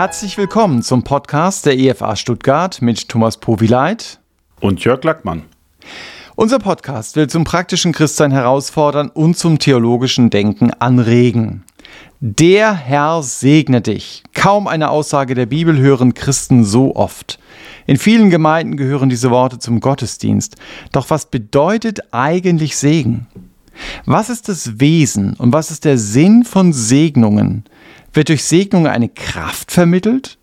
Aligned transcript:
Herzlich 0.00 0.38
willkommen 0.38 0.82
zum 0.82 1.02
Podcast 1.02 1.66
der 1.66 1.78
EFA 1.78 2.16
Stuttgart 2.16 2.80
mit 2.80 3.10
Thomas 3.10 3.36
Powileit 3.36 4.18
und 4.58 4.82
Jörg 4.82 5.04
Lackmann. 5.04 5.42
Unser 6.36 6.58
Podcast 6.58 7.16
will 7.16 7.26
zum 7.26 7.44
praktischen 7.44 7.92
Christsein 7.92 8.30
herausfordern 8.30 9.10
und 9.10 9.36
zum 9.36 9.58
theologischen 9.58 10.30
Denken 10.30 10.70
anregen. 10.70 11.64
Der 12.18 12.72
Herr 12.72 13.22
segne 13.22 13.82
dich. 13.82 14.22
Kaum 14.32 14.68
eine 14.68 14.88
Aussage 14.88 15.34
der 15.34 15.44
Bibel 15.44 15.76
hören 15.76 16.14
Christen 16.14 16.64
so 16.64 16.96
oft. 16.96 17.38
In 17.86 17.98
vielen 17.98 18.30
Gemeinden 18.30 18.78
gehören 18.78 19.10
diese 19.10 19.30
Worte 19.30 19.58
zum 19.58 19.80
Gottesdienst. 19.80 20.56
Doch 20.92 21.10
was 21.10 21.26
bedeutet 21.26 22.00
eigentlich 22.10 22.78
Segen? 22.78 23.26
Was 24.06 24.30
ist 24.30 24.48
das 24.48 24.80
Wesen 24.80 25.34
und 25.34 25.52
was 25.52 25.70
ist 25.70 25.84
der 25.84 25.98
Sinn 25.98 26.44
von 26.44 26.72
Segnungen? 26.72 27.64
Wird 28.12 28.28
durch 28.28 28.44
Segnungen 28.44 28.88
eine 28.88 29.08
Kraft 29.08 29.70
vermittelt? 29.70 30.38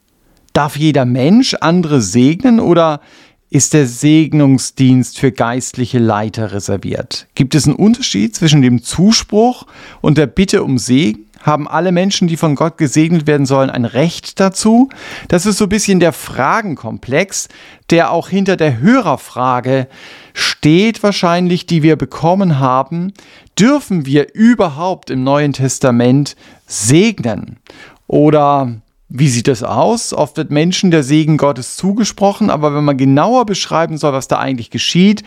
Darf 0.54 0.78
jeder 0.78 1.06
Mensch 1.06 1.54
andere 1.56 2.02
segnen 2.02 2.60
oder 2.60 3.02
ist 3.50 3.74
der 3.74 3.88
Segnungsdienst 3.88 5.20
für 5.20 5.32
geistliche 5.32 6.00
Leiter 6.00 6.52
reserviert? 6.52 7.28
Gibt 7.36 7.56
es 7.56 7.66
einen 7.66 7.76
Unterschied 7.76 8.36
zwischen 8.36 8.62
dem 8.62 8.84
Zuspruch 8.84 9.68
und 10.02 10.18
der 10.18 10.28
Bitte 10.28 10.64
um 10.64 10.78
Segen? 10.78 11.26
Haben 11.42 11.68
alle 11.68 11.92
Menschen, 11.92 12.28
die 12.28 12.36
von 12.36 12.56
Gott 12.56 12.78
gesegnet 12.78 13.28
werden 13.28 13.46
sollen, 13.46 13.70
ein 13.70 13.86
Recht 13.86 14.40
dazu? 14.40 14.90
Das 15.28 15.46
ist 15.46 15.58
so 15.58 15.66
ein 15.66 15.70
bisschen 15.70 16.00
der 16.00 16.12
Fragenkomplex, 16.12 17.48
der 17.90 18.12
auch 18.12 18.30
hinter 18.30 18.58
der 18.58 18.80
Hörerfrage 18.80 19.88
steht 20.34 21.04
wahrscheinlich, 21.04 21.66
die 21.66 21.84
wir 21.84 21.96
bekommen 21.96 22.60
haben. 22.60 23.14
Dürfen 23.60 24.06
wir 24.06 24.36
überhaupt 24.36 25.10
im 25.10 25.24
Neuen 25.24 25.52
Testament 25.52 26.36
segnen? 26.68 27.58
Oder 28.06 28.82
wie 29.10 29.30
sieht 29.30 29.48
das 29.48 29.64
aus? 29.64 30.14
Oft 30.14 30.38
wird 30.38 30.52
Menschen 30.52 30.92
der 30.92 31.02
Segen 31.02 31.38
Gottes 31.38 31.76
zugesprochen, 31.76 32.50
aber 32.52 32.76
wenn 32.76 32.84
man 32.84 32.98
genauer 32.98 33.46
beschreiben 33.46 33.98
soll, 33.98 34.14
was 34.14 34.28
da 34.28 34.38
eigentlich 34.38 34.70
geschieht, 34.70 35.24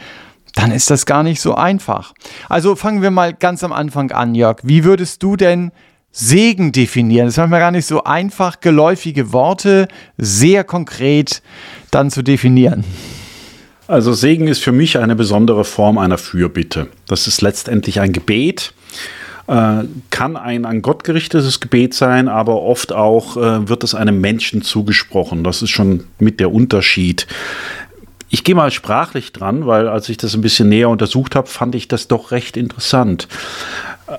dann 0.54 0.70
ist 0.70 0.90
das 0.90 1.06
gar 1.06 1.22
nicht 1.22 1.40
so 1.40 1.54
einfach. 1.54 2.12
Also 2.48 2.76
fangen 2.76 3.02
wir 3.02 3.10
mal 3.10 3.34
ganz 3.34 3.64
am 3.64 3.72
Anfang 3.72 4.12
an, 4.12 4.34
Jörg. 4.34 4.58
Wie 4.62 4.84
würdest 4.84 5.22
du 5.22 5.36
denn 5.36 5.72
Segen 6.12 6.72
definieren? 6.72 7.26
Das 7.26 7.34
ist 7.34 7.38
manchmal 7.38 7.60
gar 7.60 7.70
nicht 7.70 7.86
so 7.86 8.04
einfach, 8.04 8.60
geläufige 8.60 9.32
Worte 9.32 9.88
sehr 10.18 10.62
konkret 10.62 11.42
dann 11.90 12.10
zu 12.10 12.22
definieren. 12.22 12.84
Also 13.90 14.12
Segen 14.12 14.46
ist 14.46 14.62
für 14.62 14.72
mich 14.72 14.98
eine 14.98 15.16
besondere 15.16 15.64
Form 15.64 15.98
einer 15.98 16.18
Fürbitte. 16.18 16.86
Das 17.08 17.26
ist 17.26 17.42
letztendlich 17.42 18.00
ein 18.00 18.12
Gebet 18.12 18.72
äh, 19.50 19.84
kann 20.10 20.36
ein 20.36 20.64
an 20.64 20.80
Gott 20.80 21.02
gerichtetes 21.02 21.58
Gebet 21.58 21.92
sein, 21.92 22.28
aber 22.28 22.62
oft 22.62 22.92
auch 22.92 23.36
äh, 23.36 23.68
wird 23.68 23.82
es 23.82 23.96
einem 23.96 24.20
Menschen 24.20 24.62
zugesprochen. 24.62 25.42
Das 25.42 25.60
ist 25.60 25.70
schon 25.70 26.04
mit 26.20 26.38
der 26.38 26.52
Unterschied. 26.52 27.26
Ich 28.28 28.44
gehe 28.44 28.54
mal 28.54 28.70
sprachlich 28.70 29.32
dran, 29.32 29.66
weil 29.66 29.88
als 29.88 30.08
ich 30.08 30.18
das 30.18 30.34
ein 30.34 30.40
bisschen 30.40 30.68
näher 30.68 30.88
untersucht 30.88 31.34
habe, 31.34 31.48
fand 31.48 31.74
ich 31.74 31.88
das 31.88 32.06
doch 32.06 32.30
recht 32.30 32.56
interessant. 32.56 33.26
Äh, 34.06 34.12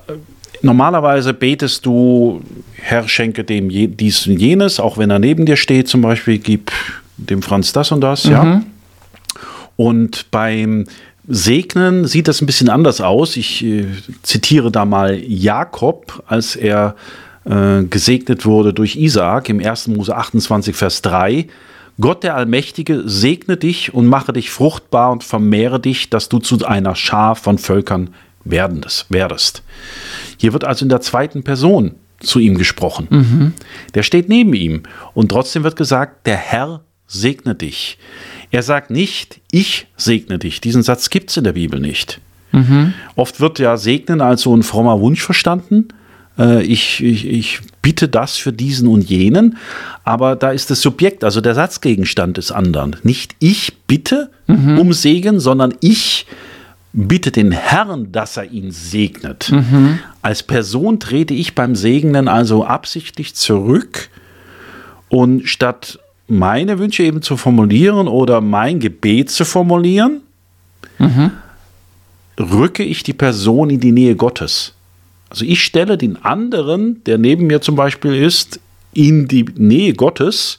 normalerweise 0.62 1.34
betest 1.34 1.86
du, 1.86 2.42
Herr, 2.74 3.08
schenke 3.08 3.46
dem 3.46 3.70
dies 3.70 4.28
und 4.28 4.38
jenes, 4.38 4.82
auch 4.82 4.98
wenn 4.98 5.10
er 5.10 5.20
neben 5.20 5.46
dir 5.46 5.56
steht, 5.56 5.88
zum 5.88 6.02
Beispiel, 6.02 6.40
gib 6.40 6.74
dem 7.16 7.42
Franz 7.42 7.72
das 7.72 7.94
und 7.94 8.02
das, 8.02 8.26
mhm. 8.26 8.32
ja. 8.32 8.62
Und 9.76 10.30
beim 10.32 10.86
Segnen 11.28 12.06
sieht 12.06 12.28
das 12.28 12.42
ein 12.42 12.46
bisschen 12.46 12.70
anders 12.70 13.02
aus. 13.02 13.38
Ich 13.38 13.64
äh, 13.64 13.86
zitiere 14.24 14.72
da 14.72 14.86
mal 14.86 15.20
Jakob, 15.20 16.24
als 16.28 16.56
er 16.56 16.96
äh, 17.46 17.84
gesegnet 17.84 18.46
wurde 18.46 18.74
durch 18.74 18.96
Isaak 18.96 19.50
im 19.50 19.60
1. 19.60 19.88
Mose 19.88 20.16
28, 20.16 20.76
Vers 20.76 21.02
3. 21.02 21.48
Gott 22.00 22.24
der 22.24 22.36
Allmächtige 22.36 23.04
segne 23.06 23.58
dich 23.58 23.94
und 23.94 24.08
mache 24.08 24.34
dich 24.34 24.50
fruchtbar 24.50 25.12
und 25.12 25.24
vermehre 25.24 25.80
dich, 25.80 26.10
dass 26.10 26.30
du 26.30 26.40
zu 26.40 26.66
einer 26.66 26.96
Schar 26.96 27.36
von 27.36 27.58
Völkern 27.58 28.12
werdendes, 28.44 29.06
werdest. 29.10 29.64
Hier 30.38 30.54
wird 30.54 30.64
also 30.64 30.86
in 30.86 30.90
der 30.90 31.02
zweiten 31.02 31.44
Person 31.44 31.96
zu 32.20 32.40
ihm 32.40 32.58
gesprochen. 32.58 33.08
Mhm. 33.10 33.54
Der 33.94 34.04
steht 34.04 34.30
neben 34.30 34.54
ihm 34.54 34.84
und 35.14 35.30
trotzdem 35.30 35.64
wird 35.64 35.76
gesagt, 35.76 36.26
der 36.26 36.38
Herr 36.38 36.82
segne 37.08 37.56
dich. 37.56 37.98
Er 38.52 38.64
sagt 38.64 38.92
nicht, 38.92 39.40
ich 39.52 39.88
segne 39.98 40.38
dich. 40.38 40.62
Diesen 40.62 40.84
Satz 40.84 41.10
gibt 41.10 41.30
es 41.30 41.38
in 41.38 41.46
der 41.46 41.54
Bibel 41.54 41.80
nicht. 41.80 42.20
Mhm. 42.52 42.94
Oft 43.16 43.40
wird 43.40 43.60
ja 43.60 43.78
segnen 43.78 44.22
als 44.22 44.42
so 44.42 44.56
ein 44.56 44.64
frommer 44.64 45.00
Wunsch 45.00 45.22
verstanden. 45.22 45.88
Äh, 46.38 46.64
ich, 46.64 47.04
ich, 47.04 47.26
ich 47.26 47.60
bitte 47.82 48.10
das 48.10 48.38
für 48.38 48.52
diesen 48.52 48.88
und 48.88 49.10
jenen, 49.10 49.58
aber 50.04 50.36
da 50.36 50.52
ist 50.52 50.70
das 50.70 50.82
Subjekt, 50.82 51.24
also 51.24 51.42
der 51.42 51.56
Satzgegenstand 51.56 52.38
des 52.38 52.52
anderen. 52.52 52.98
Nicht 53.04 53.36
ich 53.40 53.74
bitte 53.88 54.30
mhm. 54.48 54.78
um 54.78 54.94
Segen, 54.94 55.40
sondern 55.40 55.74
ich 55.80 56.28
bitte 56.94 57.32
den 57.32 57.52
Herrn, 57.52 58.12
dass 58.12 58.38
er 58.38 58.52
ihn 58.52 58.72
segnet. 58.72 59.50
Mhm. 59.52 60.00
Als 60.22 60.44
Person 60.44 61.00
trete 61.00 61.34
ich 61.34 61.56
beim 61.56 61.76
Segnen 61.76 62.28
also 62.28 62.66
absichtlich 62.66 63.34
zurück 63.34 64.10
und 65.08 65.48
statt 65.48 66.00
meine 66.32 66.80
Wünsche 66.80 67.04
eben 67.04 67.22
zu 67.22 67.38
formulieren 67.38 68.08
oder 68.08 68.42
mein 68.42 68.80
Gebet 68.80 69.30
zu 69.30 69.46
formulieren, 69.46 70.22
mhm. 70.98 71.32
rücke 72.40 72.84
ich 72.84 73.04
die 73.04 73.14
Person 73.14 73.70
in 73.70 73.80
die 73.80 73.92
Nähe 73.92 74.16
Gottes. 74.16 74.74
Also 75.30 75.46
ich 75.46 75.64
stelle 75.64 75.98
den 75.98 76.24
anderen, 76.24 77.04
der 77.06 77.18
neben 77.18 77.48
mir 77.48 77.62
zum 77.62 77.76
Beispiel 77.76 78.16
ist, 78.16 78.60
in 78.94 79.28
die 79.28 79.46
Nähe 79.56 79.94
Gottes 79.94 80.58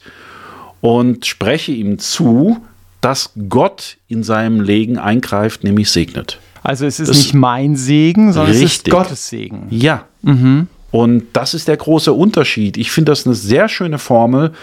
und 0.81 1.25
spreche 1.25 1.71
ihm 1.71 1.99
zu, 1.99 2.57
dass 3.01 3.31
Gott 3.49 3.97
in 4.07 4.23
seinem 4.23 4.61
Leben 4.61 4.97
eingreift, 4.97 5.63
nämlich 5.63 5.89
segnet. 5.91 6.39
Also 6.63 6.85
es 6.85 6.99
ist 6.99 7.09
das 7.09 7.17
nicht 7.17 7.33
mein 7.33 7.75
Segen, 7.75 8.31
sondern 8.31 8.51
richtig. 8.51 8.65
es 8.65 8.73
ist 8.77 8.89
Gottes 8.89 9.27
Segen. 9.27 9.67
Ja. 9.69 10.05
Mhm. 10.21 10.67
Und 10.91 11.25
das 11.33 11.53
ist 11.53 11.67
der 11.67 11.77
große 11.77 12.13
Unterschied. 12.13 12.77
Ich 12.77 12.91
finde 12.91 13.11
das 13.11 13.25
eine 13.25 13.35
sehr 13.35 13.67
schöne 13.67 13.97
Formel, 13.97 14.53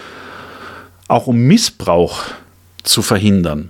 auch 1.11 1.27
um 1.27 1.37
Missbrauch 1.37 2.23
zu 2.83 3.01
verhindern. 3.01 3.69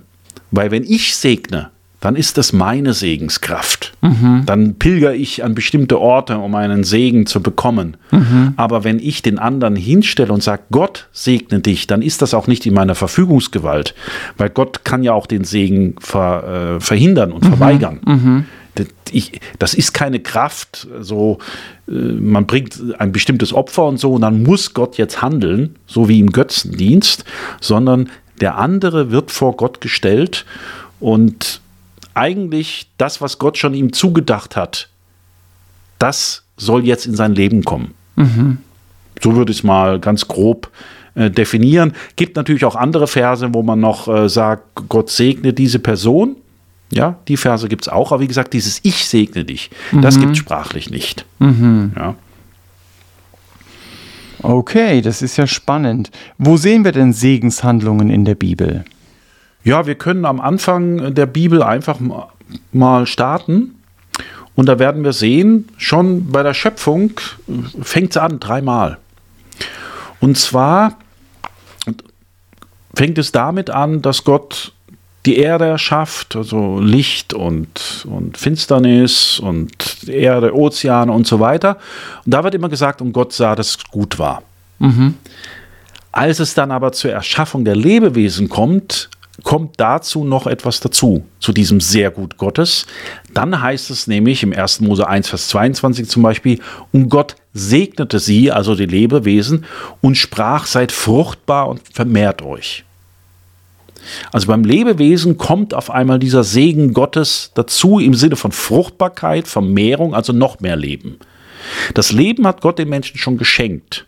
Weil 0.50 0.70
wenn 0.70 0.84
ich 0.84 1.16
segne, 1.16 1.70
dann 2.02 2.16
ist 2.16 2.36
das 2.36 2.52
meine 2.52 2.94
Segenskraft. 2.94 3.92
Mhm. 4.00 4.42
Dann 4.44 4.74
pilger 4.74 5.14
ich 5.14 5.44
an 5.44 5.54
bestimmte 5.54 6.00
Orte, 6.00 6.36
um 6.38 6.54
einen 6.56 6.82
Segen 6.82 7.26
zu 7.26 7.40
bekommen. 7.40 7.96
Mhm. 8.10 8.54
Aber 8.56 8.82
wenn 8.82 8.98
ich 8.98 9.22
den 9.22 9.38
anderen 9.38 9.76
hinstelle 9.76 10.32
und 10.32 10.42
sage, 10.42 10.64
Gott 10.72 11.08
segne 11.12 11.60
dich, 11.60 11.86
dann 11.86 12.02
ist 12.02 12.20
das 12.20 12.34
auch 12.34 12.48
nicht 12.48 12.66
in 12.66 12.74
meiner 12.74 12.96
Verfügungsgewalt. 12.96 13.94
Weil 14.36 14.50
Gott 14.50 14.84
kann 14.84 15.04
ja 15.04 15.12
auch 15.12 15.26
den 15.26 15.44
Segen 15.44 15.94
ver, 16.00 16.76
äh, 16.76 16.80
verhindern 16.80 17.30
und 17.30 17.44
mhm. 17.44 17.48
verweigern. 17.48 18.00
Das 19.58 19.74
ist 19.74 19.92
keine 19.92 20.20
Kraft, 20.20 20.88
so 21.00 21.38
äh, 21.86 21.92
man 21.92 22.46
bringt 22.46 22.80
ein 22.98 23.12
bestimmtes 23.12 23.52
Opfer 23.52 23.84
und 23.84 23.98
so 23.98 24.14
und 24.14 24.22
dann 24.22 24.42
muss 24.42 24.72
Gott 24.72 24.96
jetzt 24.96 25.20
handeln, 25.20 25.76
so 25.86 26.08
wie 26.08 26.20
im 26.20 26.32
Götzendienst, 26.32 27.24
sondern 27.60 28.08
der 28.40 28.56
andere 28.56 29.10
wird 29.10 29.30
vor 29.30 29.56
Gott 29.56 29.80
gestellt 29.80 30.46
und 31.00 31.60
eigentlich 32.14 32.88
das, 32.98 33.20
was 33.20 33.38
Gott 33.38 33.58
schon 33.58 33.74
ihm 33.74 33.92
zugedacht 33.92 34.56
hat, 34.56 34.88
das 35.98 36.44
soll 36.56 36.84
jetzt 36.86 37.06
in 37.06 37.14
sein 37.14 37.34
Leben 37.34 37.64
kommen. 37.64 37.94
Mhm. 38.16 38.58
So 39.22 39.36
würde 39.36 39.52
ich 39.52 39.58
es 39.58 39.64
mal 39.64 40.00
ganz 40.00 40.26
grob 40.28 40.70
äh, 41.14 41.30
definieren. 41.30 41.92
Gibt 42.16 42.36
natürlich 42.36 42.64
auch 42.64 42.76
andere 42.76 43.06
Verse, 43.06 43.52
wo 43.52 43.62
man 43.62 43.80
noch 43.80 44.08
äh, 44.08 44.28
sagt, 44.28 44.88
Gott 44.88 45.10
segne 45.10 45.52
diese 45.52 45.78
Person. 45.78 46.36
Ja, 46.94 47.16
die 47.26 47.36
Verse 47.36 47.68
gibt 47.68 47.82
es 47.82 47.88
auch, 47.88 48.12
aber 48.12 48.20
wie 48.20 48.28
gesagt, 48.28 48.52
dieses 48.52 48.80
Ich 48.82 49.06
segne 49.06 49.44
dich, 49.44 49.70
mhm. 49.92 50.02
das 50.02 50.18
gibt 50.18 50.32
es 50.32 50.38
sprachlich 50.38 50.90
nicht. 50.90 51.24
Mhm. 51.38 51.92
Ja. 51.96 52.14
Okay, 54.42 55.00
das 55.00 55.22
ist 55.22 55.36
ja 55.36 55.46
spannend. 55.46 56.10
Wo 56.36 56.56
sehen 56.56 56.84
wir 56.84 56.92
denn 56.92 57.12
Segenshandlungen 57.12 58.10
in 58.10 58.24
der 58.24 58.34
Bibel? 58.34 58.84
Ja, 59.64 59.86
wir 59.86 59.94
können 59.94 60.24
am 60.24 60.40
Anfang 60.40 61.14
der 61.14 61.26
Bibel 61.26 61.62
einfach 61.62 61.98
mal 62.72 63.06
starten. 63.06 63.76
Und 64.54 64.66
da 64.66 64.78
werden 64.78 65.04
wir 65.04 65.12
sehen, 65.12 65.68
schon 65.78 66.30
bei 66.30 66.42
der 66.42 66.52
Schöpfung 66.54 67.12
fängt 67.80 68.10
es 68.10 68.16
an, 68.16 68.38
dreimal. 68.38 68.98
Und 70.20 70.36
zwar 70.36 70.98
fängt 72.94 73.16
es 73.18 73.32
damit 73.32 73.70
an, 73.70 74.02
dass 74.02 74.24
Gott 74.24 74.72
die 75.26 75.36
Erde 75.36 75.66
erschafft, 75.66 76.34
also 76.34 76.80
Licht 76.80 77.32
und, 77.32 78.06
und 78.08 78.36
Finsternis 78.36 79.38
und 79.38 80.08
Erde, 80.08 80.54
Ozeane 80.54 81.12
und 81.12 81.26
so 81.26 81.38
weiter. 81.38 81.78
Und 82.24 82.34
da 82.34 82.42
wird 82.42 82.54
immer 82.54 82.68
gesagt, 82.68 83.00
und 83.00 83.12
Gott 83.12 83.32
sah, 83.32 83.54
dass 83.54 83.68
es 83.68 83.84
gut 83.84 84.18
war. 84.18 84.42
Mhm. 84.78 85.14
Als 86.10 86.40
es 86.40 86.54
dann 86.54 86.70
aber 86.70 86.92
zur 86.92 87.12
Erschaffung 87.12 87.64
der 87.64 87.76
Lebewesen 87.76 88.48
kommt, 88.48 89.08
kommt 89.44 89.78
dazu 89.78 90.24
noch 90.24 90.46
etwas 90.46 90.80
dazu, 90.80 91.24
zu 91.40 91.52
diesem 91.52 91.80
sehr 91.80 92.10
gut 92.10 92.36
Gottes. 92.36 92.86
Dann 93.32 93.62
heißt 93.62 93.90
es 93.90 94.06
nämlich 94.06 94.42
im 94.42 94.52
1. 94.52 94.80
Mose 94.80 95.08
1, 95.08 95.28
Vers 95.28 95.48
22 95.48 96.08
zum 96.08 96.22
Beispiel, 96.22 96.60
und 96.92 97.08
Gott 97.08 97.36
segnete 97.54 98.18
sie, 98.18 98.50
also 98.50 98.74
die 98.74 98.86
Lebewesen, 98.86 99.64
und 100.00 100.16
sprach, 100.16 100.66
seid 100.66 100.92
fruchtbar 100.92 101.68
und 101.68 101.80
vermehrt 101.92 102.42
euch. 102.42 102.84
Also 104.32 104.48
beim 104.48 104.64
Lebewesen 104.64 105.38
kommt 105.38 105.74
auf 105.74 105.90
einmal 105.90 106.18
dieser 106.18 106.44
Segen 106.44 106.92
Gottes 106.92 107.52
dazu 107.54 107.98
im 107.98 108.14
Sinne 108.14 108.36
von 108.36 108.52
Fruchtbarkeit, 108.52 109.48
Vermehrung, 109.48 110.14
also 110.14 110.32
noch 110.32 110.60
mehr 110.60 110.76
Leben. 110.76 111.18
Das 111.94 112.12
Leben 112.12 112.46
hat 112.46 112.60
Gott 112.60 112.78
den 112.78 112.88
Menschen 112.88 113.18
schon 113.18 113.38
geschenkt. 113.38 114.06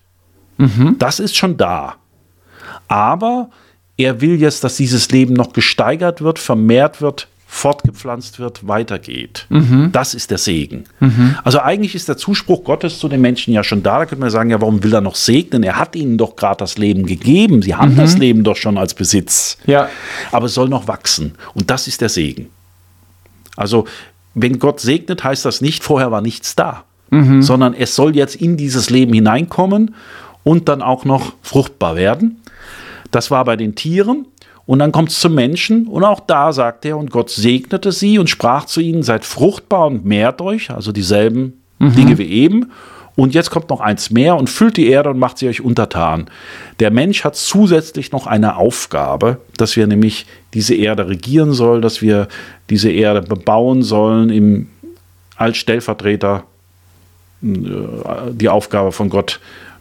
Mhm. 0.58 0.96
Das 0.98 1.20
ist 1.20 1.36
schon 1.36 1.56
da. 1.56 1.96
Aber 2.88 3.50
er 3.96 4.20
will 4.20 4.40
jetzt, 4.40 4.64
dass 4.64 4.76
dieses 4.76 5.10
Leben 5.10 5.34
noch 5.34 5.52
gesteigert 5.52 6.20
wird, 6.20 6.38
vermehrt 6.38 7.00
wird, 7.00 7.28
fortgepflanzt 7.54 8.40
wird, 8.40 8.66
weitergeht. 8.66 9.46
Mhm. 9.48 9.90
Das 9.92 10.12
ist 10.12 10.32
der 10.32 10.38
Segen. 10.38 10.84
Mhm. 10.98 11.36
Also 11.44 11.60
eigentlich 11.60 11.94
ist 11.94 12.08
der 12.08 12.16
Zuspruch 12.16 12.64
Gottes 12.64 12.98
zu 12.98 13.08
den 13.08 13.20
Menschen 13.20 13.54
ja 13.54 13.62
schon 13.62 13.84
da. 13.84 14.00
Da 14.00 14.06
könnte 14.06 14.22
man 14.22 14.30
sagen, 14.30 14.50
ja, 14.50 14.60
warum 14.60 14.82
will 14.82 14.92
er 14.92 15.00
noch 15.00 15.14
segnen? 15.14 15.62
Er 15.62 15.78
hat 15.78 15.94
ihnen 15.94 16.18
doch 16.18 16.34
gerade 16.34 16.56
das 16.58 16.78
Leben 16.78 17.06
gegeben. 17.06 17.62
Sie 17.62 17.76
haben 17.76 17.92
mhm. 17.92 17.98
das 17.98 18.18
Leben 18.18 18.42
doch 18.42 18.56
schon 18.56 18.76
als 18.76 18.94
Besitz. 18.94 19.56
Ja. 19.66 19.88
Aber 20.32 20.46
es 20.46 20.54
soll 20.54 20.68
noch 20.68 20.88
wachsen. 20.88 21.36
Und 21.54 21.70
das 21.70 21.86
ist 21.86 22.00
der 22.00 22.08
Segen. 22.08 22.50
Also, 23.56 23.86
wenn 24.34 24.58
Gott 24.58 24.80
segnet, 24.80 25.22
heißt 25.22 25.44
das 25.44 25.60
nicht, 25.60 25.84
vorher 25.84 26.10
war 26.10 26.22
nichts 26.22 26.56
da, 26.56 26.82
mhm. 27.10 27.40
sondern 27.40 27.72
es 27.72 27.94
soll 27.94 28.16
jetzt 28.16 28.34
in 28.34 28.56
dieses 28.56 28.90
Leben 28.90 29.12
hineinkommen 29.12 29.94
und 30.42 30.68
dann 30.68 30.82
auch 30.82 31.04
noch 31.04 31.34
fruchtbar 31.40 31.94
werden. 31.94 32.40
Das 33.12 33.30
war 33.30 33.44
bei 33.44 33.54
den 33.54 33.76
Tieren. 33.76 34.26
Und 34.66 34.78
dann 34.78 34.92
kommt 34.92 35.10
es 35.10 35.20
zum 35.20 35.34
Menschen 35.34 35.86
und 35.86 36.04
auch 36.04 36.20
da 36.20 36.52
sagt 36.52 36.86
er, 36.86 36.96
und 36.96 37.10
Gott 37.10 37.30
segnete 37.30 37.92
sie 37.92 38.18
und 38.18 38.30
sprach 38.30 38.64
zu 38.64 38.80
ihnen, 38.80 39.02
seid 39.02 39.24
fruchtbar 39.24 39.88
und 39.88 40.04
mehrt 40.04 40.40
euch, 40.40 40.70
also 40.70 40.90
dieselben 40.90 41.60
mhm. 41.78 41.94
Dinge 41.94 42.18
wie 42.18 42.28
eben. 42.28 42.70
Und 43.16 43.32
jetzt 43.32 43.50
kommt 43.50 43.70
noch 43.70 43.80
eins 43.80 44.10
mehr 44.10 44.36
und 44.36 44.50
füllt 44.50 44.76
die 44.76 44.88
Erde 44.88 45.10
und 45.10 45.18
macht 45.18 45.38
sie 45.38 45.48
euch 45.48 45.60
untertan. 45.60 46.26
Der 46.80 46.90
Mensch 46.90 47.22
hat 47.22 47.36
zusätzlich 47.36 48.10
noch 48.10 48.26
eine 48.26 48.56
Aufgabe, 48.56 49.38
dass 49.56 49.76
wir 49.76 49.86
nämlich 49.86 50.26
diese 50.52 50.74
Erde 50.74 51.08
regieren 51.08 51.52
sollen, 51.52 51.80
dass 51.80 52.02
wir 52.02 52.26
diese 52.70 52.90
Erde 52.90 53.22
bebauen 53.22 53.82
sollen 53.82 54.30
im, 54.30 54.68
als 55.36 55.58
Stellvertreter 55.58 56.44
äh, 57.42 57.46
die 58.32 58.48
Aufgabe 58.48 58.90
von 58.90 59.10
Gott 59.10 59.38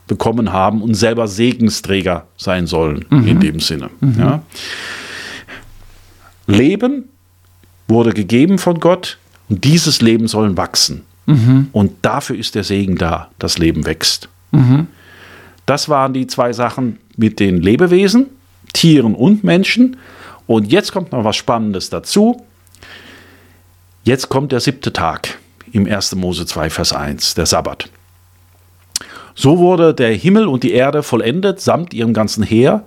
bekommen 0.07 0.51
haben 0.51 0.81
und 0.81 0.95
selber 0.95 1.27
Segensträger 1.27 2.27
sein 2.37 2.67
sollen 2.67 3.05
mhm. 3.09 3.27
in 3.27 3.39
dem 3.39 3.59
Sinne. 3.59 3.89
Mhm. 3.99 4.19
Ja. 4.19 4.41
Leben 6.47 7.09
wurde 7.87 8.11
gegeben 8.11 8.57
von 8.57 8.79
Gott 8.79 9.17
und 9.49 9.63
dieses 9.63 10.01
Leben 10.01 10.27
soll 10.27 10.57
wachsen. 10.57 11.03
Mhm. 11.25 11.67
Und 11.71 11.93
dafür 12.01 12.37
ist 12.37 12.55
der 12.55 12.63
Segen 12.63 12.97
da, 12.97 13.29
das 13.39 13.57
Leben 13.57 13.85
wächst. 13.85 14.27
Mhm. 14.51 14.87
Das 15.65 15.87
waren 15.87 16.13
die 16.13 16.27
zwei 16.27 16.51
Sachen 16.51 16.99
mit 17.15 17.39
den 17.39 17.61
Lebewesen, 17.61 18.27
Tieren 18.73 19.15
und 19.15 19.43
Menschen. 19.43 19.97
Und 20.47 20.71
jetzt 20.71 20.91
kommt 20.91 21.11
noch 21.13 21.23
was 21.23 21.37
Spannendes 21.37 21.89
dazu. 21.89 22.43
Jetzt 24.03 24.27
kommt 24.27 24.51
der 24.51 24.59
siebte 24.59 24.91
Tag 24.91 25.39
im 25.71 25.87
1. 25.87 26.15
Mose 26.15 26.45
2, 26.45 26.69
Vers 26.69 26.91
1, 26.91 27.35
der 27.35 27.45
Sabbat. 27.45 27.89
So 29.35 29.57
wurde 29.57 29.93
der 29.93 30.13
Himmel 30.13 30.47
und 30.47 30.63
die 30.63 30.73
Erde 30.73 31.03
vollendet 31.03 31.59
samt 31.59 31.93
ihrem 31.93 32.13
ganzen 32.13 32.43
Heer. 32.43 32.83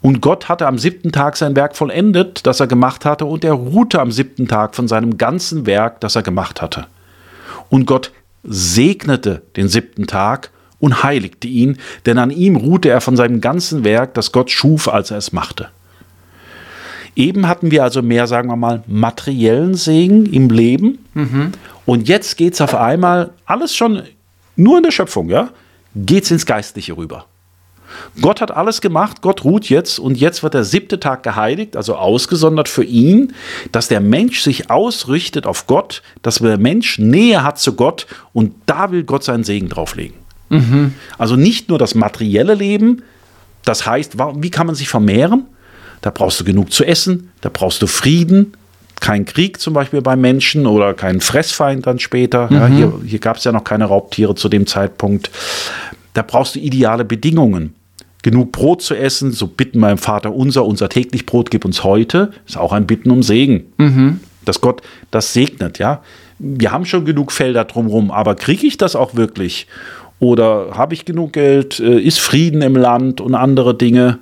Und 0.00 0.20
Gott 0.20 0.48
hatte 0.48 0.66
am 0.66 0.78
siebten 0.78 1.10
Tag 1.10 1.36
sein 1.36 1.56
Werk 1.56 1.76
vollendet, 1.76 2.46
das 2.46 2.60
er 2.60 2.68
gemacht 2.68 3.04
hatte, 3.04 3.24
und 3.24 3.44
er 3.44 3.54
ruhte 3.54 4.00
am 4.00 4.12
siebten 4.12 4.46
Tag 4.46 4.76
von 4.76 4.86
seinem 4.86 5.18
ganzen 5.18 5.66
Werk, 5.66 6.00
das 6.00 6.14
er 6.14 6.22
gemacht 6.22 6.62
hatte. 6.62 6.86
Und 7.68 7.86
Gott 7.86 8.12
segnete 8.44 9.42
den 9.56 9.68
siebten 9.68 10.06
Tag 10.06 10.50
und 10.78 11.02
heiligte 11.02 11.48
ihn, 11.48 11.78
denn 12.06 12.18
an 12.18 12.30
ihm 12.30 12.54
ruhte 12.54 12.88
er 12.88 13.00
von 13.00 13.16
seinem 13.16 13.40
ganzen 13.40 13.82
Werk, 13.84 14.14
das 14.14 14.30
Gott 14.30 14.50
schuf, 14.52 14.88
als 14.88 15.10
er 15.10 15.18
es 15.18 15.32
machte. 15.32 15.68
Eben 17.16 17.48
hatten 17.48 17.72
wir 17.72 17.82
also 17.82 18.00
mehr, 18.00 18.28
sagen 18.28 18.48
wir 18.48 18.54
mal, 18.54 18.84
materiellen 18.86 19.74
Segen 19.74 20.26
im 20.26 20.50
Leben. 20.50 21.04
Mhm. 21.14 21.52
Und 21.84 22.06
jetzt 22.06 22.36
geht 22.36 22.54
es 22.54 22.60
auf 22.60 22.76
einmal 22.76 23.30
alles 23.44 23.74
schon 23.74 24.02
nur 24.54 24.76
in 24.76 24.84
der 24.84 24.92
Schöpfung, 24.92 25.28
ja? 25.28 25.48
Geht 25.94 26.24
es 26.24 26.30
ins 26.30 26.46
Geistliche 26.46 26.96
rüber. 26.96 27.26
Gott 28.20 28.40
hat 28.40 28.50
alles 28.50 28.80
gemacht, 28.80 29.22
Gott 29.22 29.44
ruht 29.44 29.68
jetzt 29.68 29.98
und 29.98 30.16
jetzt 30.16 30.42
wird 30.42 30.54
der 30.54 30.64
siebte 30.64 31.00
Tag 31.00 31.22
geheiligt, 31.22 31.76
also 31.76 31.96
ausgesondert 31.96 32.68
für 32.68 32.84
ihn, 32.84 33.32
dass 33.72 33.88
der 33.88 34.00
Mensch 34.00 34.42
sich 34.42 34.70
ausrichtet 34.70 35.46
auf 35.46 35.66
Gott, 35.66 36.02
dass 36.22 36.36
der 36.36 36.58
Mensch 36.58 36.98
Nähe 36.98 37.42
hat 37.42 37.58
zu 37.58 37.74
Gott 37.74 38.06
und 38.32 38.54
da 38.66 38.90
will 38.90 39.04
Gott 39.04 39.24
seinen 39.24 39.44
Segen 39.44 39.68
drauflegen. 39.68 40.16
Mhm. 40.50 40.94
Also 41.16 41.36
nicht 41.36 41.68
nur 41.68 41.78
das 41.78 41.94
materielle 41.94 42.54
Leben, 42.54 43.02
das 43.64 43.86
heißt, 43.86 44.16
wie 44.36 44.50
kann 44.50 44.66
man 44.66 44.76
sich 44.76 44.88
vermehren? 44.88 45.46
Da 46.00 46.10
brauchst 46.10 46.40
du 46.40 46.44
genug 46.44 46.72
zu 46.72 46.84
essen, 46.84 47.32
da 47.40 47.50
brauchst 47.52 47.82
du 47.82 47.86
Frieden, 47.86 48.52
kein 49.00 49.24
Krieg 49.24 49.60
zum 49.60 49.74
Beispiel 49.74 50.02
bei 50.02 50.16
Menschen 50.16 50.66
oder 50.66 50.94
keinen 50.94 51.20
Fressfeind 51.20 51.86
dann 51.86 51.98
später. 51.98 52.48
Mhm. 52.50 52.56
Ja, 52.56 52.66
hier 52.66 52.92
hier 53.04 53.18
gab 53.18 53.36
es 53.36 53.44
ja 53.44 53.52
noch 53.52 53.64
keine 53.64 53.86
Raubtiere 53.86 54.34
zu 54.34 54.48
dem 54.48 54.66
Zeitpunkt. 54.66 55.30
Da 56.14 56.22
brauchst 56.22 56.54
du 56.54 56.58
ideale 56.58 57.04
Bedingungen. 57.04 57.74
Genug 58.22 58.52
Brot 58.52 58.82
zu 58.82 58.94
essen, 58.96 59.30
so 59.32 59.46
bitten 59.46 59.80
beim 59.80 59.98
Vater 59.98 60.34
unser, 60.34 60.66
unser 60.66 60.88
täglich 60.88 61.24
Brot 61.24 61.50
gib 61.50 61.64
uns 61.64 61.84
heute, 61.84 62.32
ist 62.46 62.58
auch 62.58 62.72
ein 62.72 62.86
Bitten 62.86 63.10
um 63.10 63.22
Segen. 63.22 63.72
Mhm. 63.78 64.20
Dass 64.44 64.60
Gott 64.60 64.82
das 65.10 65.32
segnet, 65.32 65.78
ja. 65.78 66.02
Wir 66.38 66.72
haben 66.72 66.84
schon 66.84 67.04
genug 67.04 67.32
Felder 67.32 67.64
drumherum, 67.64 68.10
aber 68.10 68.34
kriege 68.34 68.66
ich 68.66 68.76
das 68.76 68.96
auch 68.96 69.14
wirklich? 69.14 69.66
Oder 70.20 70.70
habe 70.72 70.94
ich 70.94 71.04
genug 71.04 71.34
Geld? 71.34 71.78
Äh, 71.80 72.00
ist 72.00 72.18
Frieden 72.18 72.62
im 72.62 72.74
Land 72.74 73.20
und 73.20 73.34
andere 73.34 73.76
Dinge? 73.76 74.18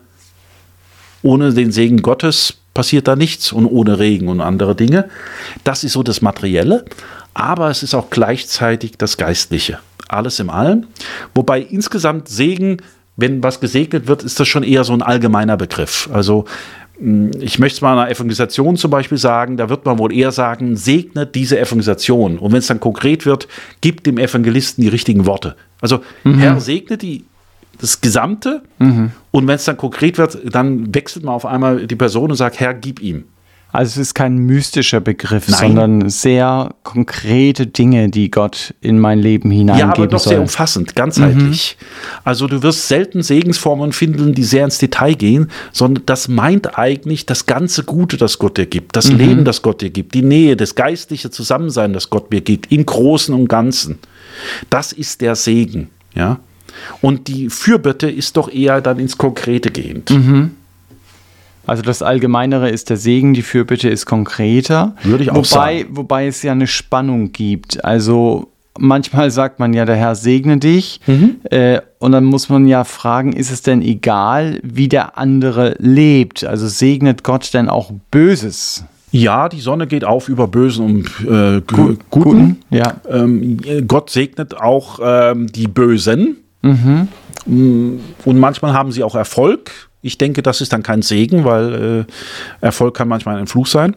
Ohne 1.23 1.52
den 1.52 1.73
Segen 1.73 2.02
Gottes 2.02 2.58
passiert 2.76 3.08
da 3.08 3.17
nichts 3.17 3.52
und 3.52 3.64
ohne 3.64 3.99
Regen 3.99 4.28
und 4.28 4.43
andere 4.43 4.76
Dinge. 4.76 5.08
Das 5.64 5.82
ist 5.82 5.94
so 5.94 6.02
das 6.02 6.20
Materielle, 6.20 6.84
aber 7.32 7.70
es 7.70 7.82
ist 7.82 7.94
auch 7.94 8.11
gleichzeitig 8.11 8.99
das 8.99 9.17
Geistliche. 9.17 9.78
Alles 10.08 10.38
im 10.40 10.50
Allen. 10.50 10.87
Wobei 11.34 11.62
insgesamt 11.62 12.28
Segen, 12.28 12.76
wenn 13.17 13.43
was 13.43 13.61
gesegnet 13.61 14.08
wird, 14.08 14.23
ist 14.23 14.38
das 14.38 14.46
schon 14.46 14.62
eher 14.62 14.84
so 14.84 14.93
ein 14.93 15.00
allgemeiner 15.00 15.56
Begriff. 15.56 16.11
Also 16.12 16.44
hm, 16.99 17.31
ich 17.40 17.58
möchte 17.58 17.76
es 17.76 17.81
mal 17.81 17.93
einer 17.93 18.11
Evangelisation 18.11 18.76
zum 18.76 18.90
Beispiel 18.90 19.17
sagen, 19.17 19.56
da 19.56 19.70
wird 19.70 19.87
man 19.87 19.99
wohl 19.99 20.12
eher 20.12 20.31
sagen, 20.31 20.76
segnet 20.76 21.34
diese 21.34 21.58
Evangelisation. 21.58 22.38
Und 22.38 22.52
wenn 22.52 22.58
es 22.58 22.67
dann 22.67 22.78
konkret 22.78 23.25
wird, 23.25 23.49
gibt 23.81 24.06
dem 24.06 24.19
Evangelisten 24.19 24.83
die 24.83 24.88
richtigen 24.88 25.25
Worte. 25.25 25.56
Also 25.80 26.02
mhm. 26.25 26.38
Herr, 26.40 26.61
segnet 26.61 27.00
die 27.00 27.25
das 27.80 28.00
Gesamte. 28.00 28.62
Mhm. 28.78 29.12
Und 29.30 29.47
wenn 29.47 29.56
es 29.56 29.64
dann 29.64 29.76
konkret 29.76 30.18
wird, 30.18 30.38
dann 30.54 30.95
wechselt 30.95 31.25
man 31.25 31.35
auf 31.35 31.47
einmal 31.47 31.87
die 31.87 31.97
Person 31.97 32.30
und 32.30 32.37
sagt, 32.37 32.61
Herr, 32.61 32.75
gib 32.75 33.00
ihm. 33.00 33.25
Also 33.73 34.00
es 34.00 34.09
ist 34.09 34.14
kein 34.14 34.38
mystischer 34.38 35.00
Begriff, 35.00 35.49
Nein. 35.49 35.61
sondern 35.61 36.09
sehr 36.09 36.75
konkrete 36.83 37.66
Dinge, 37.66 38.09
die 38.09 38.30
Gott 38.30 38.73
in 38.80 38.99
mein 38.99 39.18
Leben 39.18 39.50
hineingeben 39.50 39.90
Ja, 39.90 39.95
aber 39.95 40.06
doch 40.06 40.18
soll. 40.18 40.30
sehr 40.30 40.40
umfassend, 40.40 40.95
ganzheitlich. 40.97 41.76
Mhm. 41.78 42.16
Also 42.25 42.47
du 42.47 42.62
wirst 42.62 42.88
selten 42.88 43.23
Segensformen 43.23 43.92
finden, 43.92 44.33
die 44.33 44.45
sehr 44.45 44.64
ins 44.64 44.78
Detail 44.78 45.14
gehen, 45.14 45.50
sondern 45.73 46.06
das 46.06 46.28
meint 46.28 46.78
eigentlich 46.78 47.26
das 47.26 47.45
ganze 47.45 47.83
Gute, 47.83 48.16
das 48.16 48.38
Gott 48.38 48.56
dir 48.56 48.64
gibt, 48.64 48.97
das 48.97 49.11
mhm. 49.11 49.18
Leben, 49.18 49.45
das 49.45 49.61
Gott 49.61 49.83
dir 49.83 49.90
gibt, 49.90 50.14
die 50.14 50.23
Nähe, 50.23 50.56
das 50.56 50.75
geistliche 50.75 51.30
Zusammensein, 51.30 51.92
das 51.92 52.09
Gott 52.09 52.30
mir 52.30 52.40
gibt, 52.40 52.73
im 52.73 52.87
Großen 52.87 53.35
und 53.35 53.49
Ganzen. 53.49 53.99
Das 54.71 54.92
ist 54.92 55.21
der 55.21 55.35
Segen, 55.35 55.90
ja. 56.14 56.38
Und 57.00 57.28
die 57.28 57.50
Fürbitte 57.50 58.11
ist 58.11 58.37
doch 58.37 58.49
eher 58.52 58.80
dann 58.80 58.99
ins 58.99 59.18
Konkrete 59.18 59.71
gehend. 59.71 60.11
Mhm. 60.11 60.52
Also 61.66 61.83
das 61.83 62.02
Allgemeinere 62.02 62.71
ist 62.71 62.90
der 62.90 62.97
Segen, 62.97 63.35
die 63.35 63.42
Fürbitte 63.42 63.88
ist 63.88 64.06
konkreter. 64.06 64.95
Würde 65.02 65.25
ich 65.25 65.30
auch 65.30 65.37
wobei, 65.37 65.45
sagen. 65.45 65.88
Wobei 65.90 66.26
es 66.28 66.42
ja 66.42 66.52
eine 66.52 66.68
Spannung 66.68 67.33
gibt. 67.33 67.85
Also 67.85 68.52
manchmal 68.78 69.30
sagt 69.30 69.59
man 69.59 69.73
ja, 69.73 69.85
der 69.85 69.97
Herr 69.97 70.14
segne 70.14 70.59
dich. 70.59 71.00
Mhm. 71.06 71.37
Äh, 71.50 71.80
und 71.99 72.12
dann 72.12 72.25
muss 72.25 72.49
man 72.49 72.66
ja 72.66 72.85
fragen, 72.85 73.33
ist 73.33 73.50
es 73.50 73.62
denn 73.62 73.83
egal, 73.83 74.61
wie 74.62 74.88
der 74.88 75.18
andere 75.18 75.75
lebt? 75.78 76.45
Also 76.45 76.68
segnet 76.68 77.25
Gott 77.25 77.52
denn 77.52 77.68
auch 77.68 77.90
Böses? 78.11 78.85
Ja, 79.11 79.49
die 79.49 79.61
Sonne 79.61 79.87
geht 79.87 80.04
auf 80.04 80.28
über 80.28 80.47
Bösen 80.47 80.85
und 80.85 81.06
äh, 81.26 81.62
Guten. 81.66 81.99
Guten. 82.11 82.56
Ja. 82.71 83.00
Ähm, 83.09 83.59
Gott 83.87 84.11
segnet 84.11 84.56
auch 84.56 84.99
ähm, 85.02 85.47
die 85.47 85.68
Bösen. 85.68 86.37
Mhm. 86.66 87.08
Und 88.25 88.38
manchmal 88.38 88.73
haben 88.73 88.92
sie 88.92 89.02
auch 89.02 89.14
Erfolg. 89.14 89.70
Ich 90.02 90.18
denke, 90.18 90.42
das 90.42 90.61
ist 90.61 90.73
dann 90.73 90.82
kein 90.82 91.02
Segen, 91.02 91.44
weil 91.44 92.06
äh, 92.61 92.64
Erfolg 92.64 92.96
kann 92.96 93.08
manchmal 93.08 93.37
ein 93.37 93.46
Fluch 93.46 93.66
sein. 93.66 93.96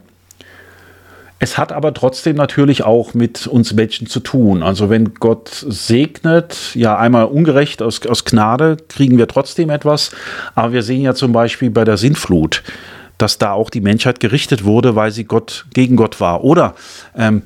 Es 1.42 1.58
hat 1.58 1.72
aber 1.72 1.94
trotzdem 1.94 2.36
natürlich 2.36 2.84
auch 2.84 3.14
mit 3.14 3.48
uns 3.48 3.74
Menschen 3.74 4.08
zu 4.08 4.20
tun. 4.20 4.62
Also 4.62 4.90
wenn 4.90 5.14
Gott 5.16 5.50
segnet, 5.68 6.76
ja 6.76 6.98
einmal 6.98 7.26
ungerecht 7.26 7.82
aus, 7.82 8.06
aus 8.06 8.26
Gnade, 8.26 8.76
kriegen 8.90 9.18
wir 9.18 9.28
trotzdem 9.28 9.70
etwas. 9.70 10.12
Aber 10.54 10.74
wir 10.74 10.84
sehen 10.84 11.02
ja 11.02 11.16
zum 11.16 11.32
Beispiel 11.32 11.70
bei 11.70 11.86
der 11.86 11.96
Sintflut, 11.96 12.62
dass 13.18 13.38
da 13.38 13.54
auch 13.54 13.70
die 13.70 13.80
Menschheit 13.80 14.20
gerichtet 14.20 14.66
wurde, 14.66 14.98
weil 14.98 15.12
sie 15.12 15.24
Gott 15.24 15.66
gegen 15.74 15.96
Gott 15.96 16.20
war. 16.20 16.44
Oder 16.44 16.76
ähm, 17.16 17.44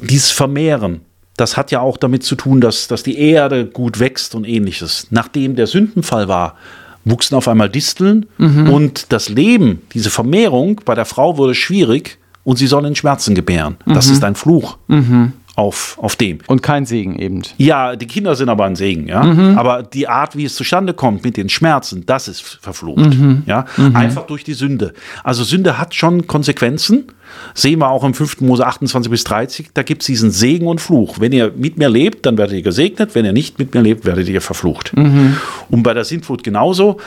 dieses 0.00 0.30
Vermehren, 0.30 1.02
das 1.36 1.56
hat 1.56 1.70
ja 1.70 1.80
auch 1.80 1.96
damit 1.96 2.22
zu 2.22 2.34
tun, 2.34 2.60
dass, 2.60 2.88
dass 2.88 3.02
die 3.02 3.18
Erde 3.18 3.66
gut 3.66 3.98
wächst 3.98 4.34
und 4.34 4.46
ähnliches. 4.46 5.08
Nachdem 5.10 5.56
der 5.56 5.66
Sündenfall 5.66 6.28
war, 6.28 6.56
wuchsen 7.04 7.36
auf 7.36 7.46
einmal 7.48 7.68
Disteln 7.68 8.26
mhm. 8.38 8.70
und 8.70 9.12
das 9.12 9.28
Leben, 9.28 9.82
diese 9.92 10.10
Vermehrung 10.10 10.80
bei 10.84 10.94
der 10.94 11.04
Frau 11.04 11.36
wurde 11.36 11.54
schwierig 11.54 12.18
und 12.42 12.56
sie 12.56 12.66
soll 12.66 12.84
in 12.86 12.96
Schmerzen 12.96 13.34
gebären. 13.34 13.76
Mhm. 13.84 13.94
Das 13.94 14.08
ist 14.08 14.24
ein 14.24 14.34
Fluch. 14.34 14.78
Mhm 14.88 15.32
auf, 15.56 15.98
auf 16.00 16.16
dem. 16.16 16.38
Und 16.46 16.62
kein 16.62 16.84
Segen 16.84 17.18
eben. 17.18 17.42
Ja, 17.56 17.96
die 17.96 18.06
Kinder 18.06 18.36
sind 18.36 18.50
aber 18.50 18.66
ein 18.66 18.76
Segen, 18.76 19.08
ja. 19.08 19.22
Mhm. 19.22 19.56
Aber 19.56 19.82
die 19.82 20.06
Art, 20.06 20.36
wie 20.36 20.44
es 20.44 20.54
zustande 20.54 20.92
kommt 20.92 21.24
mit 21.24 21.38
den 21.38 21.48
Schmerzen, 21.48 22.04
das 22.04 22.28
ist 22.28 22.42
verflucht. 22.42 22.98
Mhm. 22.98 23.42
Ja. 23.46 23.64
Mhm. 23.78 23.96
Einfach 23.96 24.26
durch 24.26 24.44
die 24.44 24.52
Sünde. 24.52 24.92
Also 25.24 25.44
Sünde 25.44 25.78
hat 25.78 25.94
schon 25.94 26.26
Konsequenzen. 26.26 27.06
Sehen 27.54 27.80
wir 27.80 27.88
auch 27.88 28.04
im 28.04 28.12
5. 28.12 28.42
Mose 28.42 28.66
28 28.66 29.10
bis 29.10 29.24
30. 29.24 29.70
Da 29.72 29.82
gibt 29.82 30.02
es 30.02 30.06
diesen 30.06 30.30
Segen 30.30 30.66
und 30.66 30.80
Fluch. 30.80 31.20
Wenn 31.20 31.32
ihr 31.32 31.52
mit 31.56 31.78
mir 31.78 31.88
lebt, 31.88 32.26
dann 32.26 32.36
werdet 32.36 32.56
ihr 32.56 32.62
gesegnet. 32.62 33.14
Wenn 33.14 33.24
ihr 33.24 33.32
nicht 33.32 33.58
mit 33.58 33.74
mir 33.74 33.80
lebt, 33.80 34.04
werdet 34.04 34.28
ihr 34.28 34.42
verflucht. 34.42 34.94
Mhm. 34.94 35.38
Und 35.70 35.82
bei 35.82 35.94
der 35.94 36.04
Sintflut 36.04 36.44
genauso. 36.44 36.98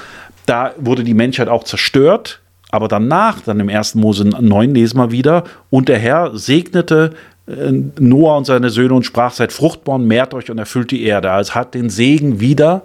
Da 0.47 0.73
wurde 0.79 1.03
die 1.03 1.13
Menschheit 1.13 1.49
auch 1.49 1.63
zerstört. 1.63 2.41
Aber 2.71 2.87
danach, 2.87 3.41
dann 3.41 3.59
im 3.59 3.69
1. 3.69 3.95
Mose 3.95 4.25
9 4.25 4.73
lesen 4.73 4.97
wir 4.97 5.11
wieder, 5.11 5.43
und 5.69 5.89
der 5.89 5.97
Herr 5.97 6.37
segnete 6.37 7.11
äh, 7.47 7.71
Noah 7.99 8.37
und 8.37 8.45
seine 8.45 8.69
Söhne 8.69 8.93
und 8.93 9.03
sprach, 9.03 9.33
seid 9.33 9.51
fruchtbar 9.51 9.95
und 9.95 10.07
mehrt 10.07 10.33
euch 10.33 10.51
und 10.51 10.59
erfüllt 10.59 10.91
die 10.91 11.03
Erde. 11.03 11.31
Also 11.31 11.55
hat 11.55 11.73
den 11.73 11.89
Segen 11.89 12.39
wieder 12.39 12.83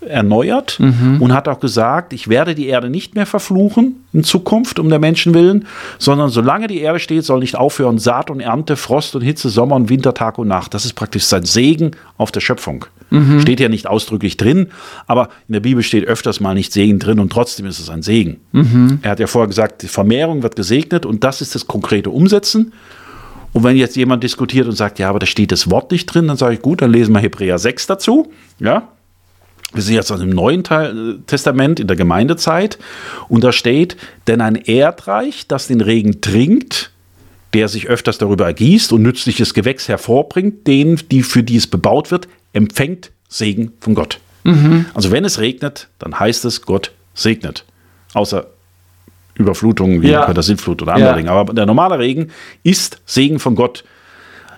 erneuert 0.00 0.78
mhm. 0.80 1.20
und 1.20 1.32
hat 1.32 1.46
auch 1.48 1.60
gesagt, 1.60 2.12
ich 2.12 2.28
werde 2.28 2.54
die 2.54 2.68
Erde 2.68 2.88
nicht 2.88 3.14
mehr 3.14 3.26
verfluchen 3.26 4.04
in 4.12 4.24
Zukunft 4.24 4.78
um 4.78 4.88
der 4.88 4.98
Menschen 4.98 5.34
willen, 5.34 5.66
sondern 5.98 6.30
solange 6.30 6.66
die 6.66 6.80
Erde 6.80 6.98
steht, 6.98 7.24
soll 7.24 7.40
nicht 7.40 7.56
aufhören 7.56 7.98
Saat 7.98 8.30
und 8.30 8.40
Ernte, 8.40 8.76
Frost 8.76 9.14
und 9.14 9.22
Hitze, 9.22 9.50
Sommer 9.50 9.76
und 9.76 9.88
Winter, 9.88 10.14
Tag 10.14 10.38
und 10.38 10.48
Nacht. 10.48 10.72
Das 10.74 10.84
ist 10.84 10.94
praktisch 10.94 11.24
sein 11.24 11.44
Segen 11.44 11.92
auf 12.16 12.32
der 12.32 12.40
Schöpfung. 12.40 12.86
Mhm. 13.10 13.40
Steht 13.40 13.60
ja 13.60 13.68
nicht 13.68 13.86
ausdrücklich 13.86 14.36
drin, 14.36 14.68
aber 15.06 15.28
in 15.48 15.54
der 15.54 15.60
Bibel 15.60 15.82
steht 15.82 16.06
öfters 16.06 16.40
mal 16.40 16.54
nicht 16.54 16.72
Segen 16.72 16.98
drin 16.98 17.18
und 17.18 17.30
trotzdem 17.30 17.66
ist 17.66 17.78
es 17.78 17.90
ein 17.90 18.02
Segen. 18.02 18.40
Mhm. 18.52 19.00
Er 19.02 19.10
hat 19.10 19.20
ja 19.20 19.26
vorher 19.26 19.48
gesagt, 19.48 19.82
die 19.82 19.88
Vermehrung 19.88 20.42
wird 20.42 20.56
gesegnet 20.56 21.04
und 21.04 21.24
das 21.24 21.40
ist 21.40 21.54
das 21.54 21.66
konkrete 21.66 22.10
Umsetzen. 22.10 22.72
Und 23.52 23.64
wenn 23.64 23.76
jetzt 23.76 23.96
jemand 23.96 24.22
diskutiert 24.22 24.68
und 24.68 24.76
sagt, 24.76 24.98
ja, 25.00 25.08
aber 25.08 25.18
da 25.18 25.26
steht 25.26 25.50
das 25.50 25.70
Wort 25.70 25.90
nicht 25.90 26.06
drin, 26.06 26.28
dann 26.28 26.36
sage 26.36 26.54
ich, 26.54 26.62
gut, 26.62 26.82
dann 26.82 26.92
lesen 26.92 27.12
wir 27.12 27.20
Hebräer 27.20 27.58
6 27.58 27.88
dazu. 27.88 28.30
Ja, 28.60 28.88
wir 29.72 29.82
sind 29.82 29.94
jetzt 29.94 30.10
aus 30.10 30.20
dem 30.20 30.30
Neuen 30.30 30.64
äh, 30.64 31.18
Testament 31.26 31.80
in 31.80 31.86
der 31.86 31.96
Gemeindezeit 31.96 32.78
und 33.28 33.44
da 33.44 33.52
steht, 33.52 33.96
denn 34.26 34.40
ein 34.40 34.56
Erdreich, 34.56 35.46
das 35.46 35.68
den 35.68 35.80
Regen 35.80 36.20
trinkt, 36.20 36.90
der 37.54 37.68
sich 37.68 37.88
öfters 37.88 38.18
darüber 38.18 38.46
ergießt 38.46 38.92
und 38.92 39.02
nützliches 39.02 39.54
Gewächs 39.54 39.88
hervorbringt, 39.88 40.66
den, 40.66 41.00
die 41.10 41.22
für 41.22 41.42
die 41.42 41.56
es 41.56 41.66
bebaut 41.66 42.10
wird, 42.10 42.28
empfängt 42.52 43.10
Segen 43.28 43.72
von 43.80 43.94
Gott. 43.94 44.20
Mhm. 44.44 44.86
Also 44.94 45.10
wenn 45.10 45.24
es 45.24 45.38
regnet, 45.38 45.88
dann 45.98 46.18
heißt 46.18 46.44
es, 46.44 46.62
Gott 46.62 46.92
segnet. 47.14 47.64
Außer 48.14 48.46
Überflutungen 49.34 50.02
wie 50.02 50.10
ja. 50.10 50.26
bei 50.26 50.32
der 50.32 50.42
Sintflut 50.42 50.82
oder 50.82 50.94
andere 50.94 51.10
ja. 51.10 51.16
Dinge. 51.16 51.30
Aber 51.30 51.52
der 51.52 51.66
normale 51.66 51.98
Regen 51.98 52.30
ist 52.62 53.00
Segen 53.06 53.38
von 53.38 53.54
Gott. 53.54 53.84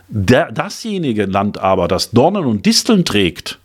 Der, 0.09 0.53
dasjenige 0.53 1.25
Land 1.25 1.59
aber, 1.59 1.89
das 1.89 2.11
Dornen 2.11 2.45
und 2.45 2.67
Disteln 2.67 3.05
trägt, 3.05 3.59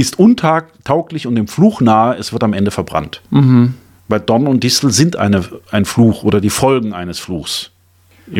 ist 0.00 0.18
untauglich 0.18 1.26
und 1.26 1.34
dem 1.34 1.48
Fluch 1.48 1.80
nahe, 1.80 2.16
es 2.16 2.32
wird 2.32 2.42
am 2.42 2.52
Ende 2.52 2.70
verbrannt. 2.70 3.22
Mhm. 3.30 3.74
Weil 4.08 4.20
Dornen 4.20 4.48
und 4.48 4.64
Distel 4.64 4.90
sind 4.90 5.16
eine, 5.16 5.44
ein 5.70 5.84
Fluch 5.84 6.24
oder 6.24 6.40
die 6.40 6.50
Folgen 6.50 6.92
eines 6.92 7.18
Fluchs. 7.18 7.70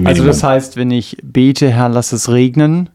Also 0.04 0.24
das 0.24 0.42
heißt, 0.42 0.76
wenn 0.76 0.90
ich 0.90 1.16
bete, 1.22 1.70
Herr, 1.70 1.88
lass 1.88 2.12
es 2.12 2.28
regnen, 2.28 2.90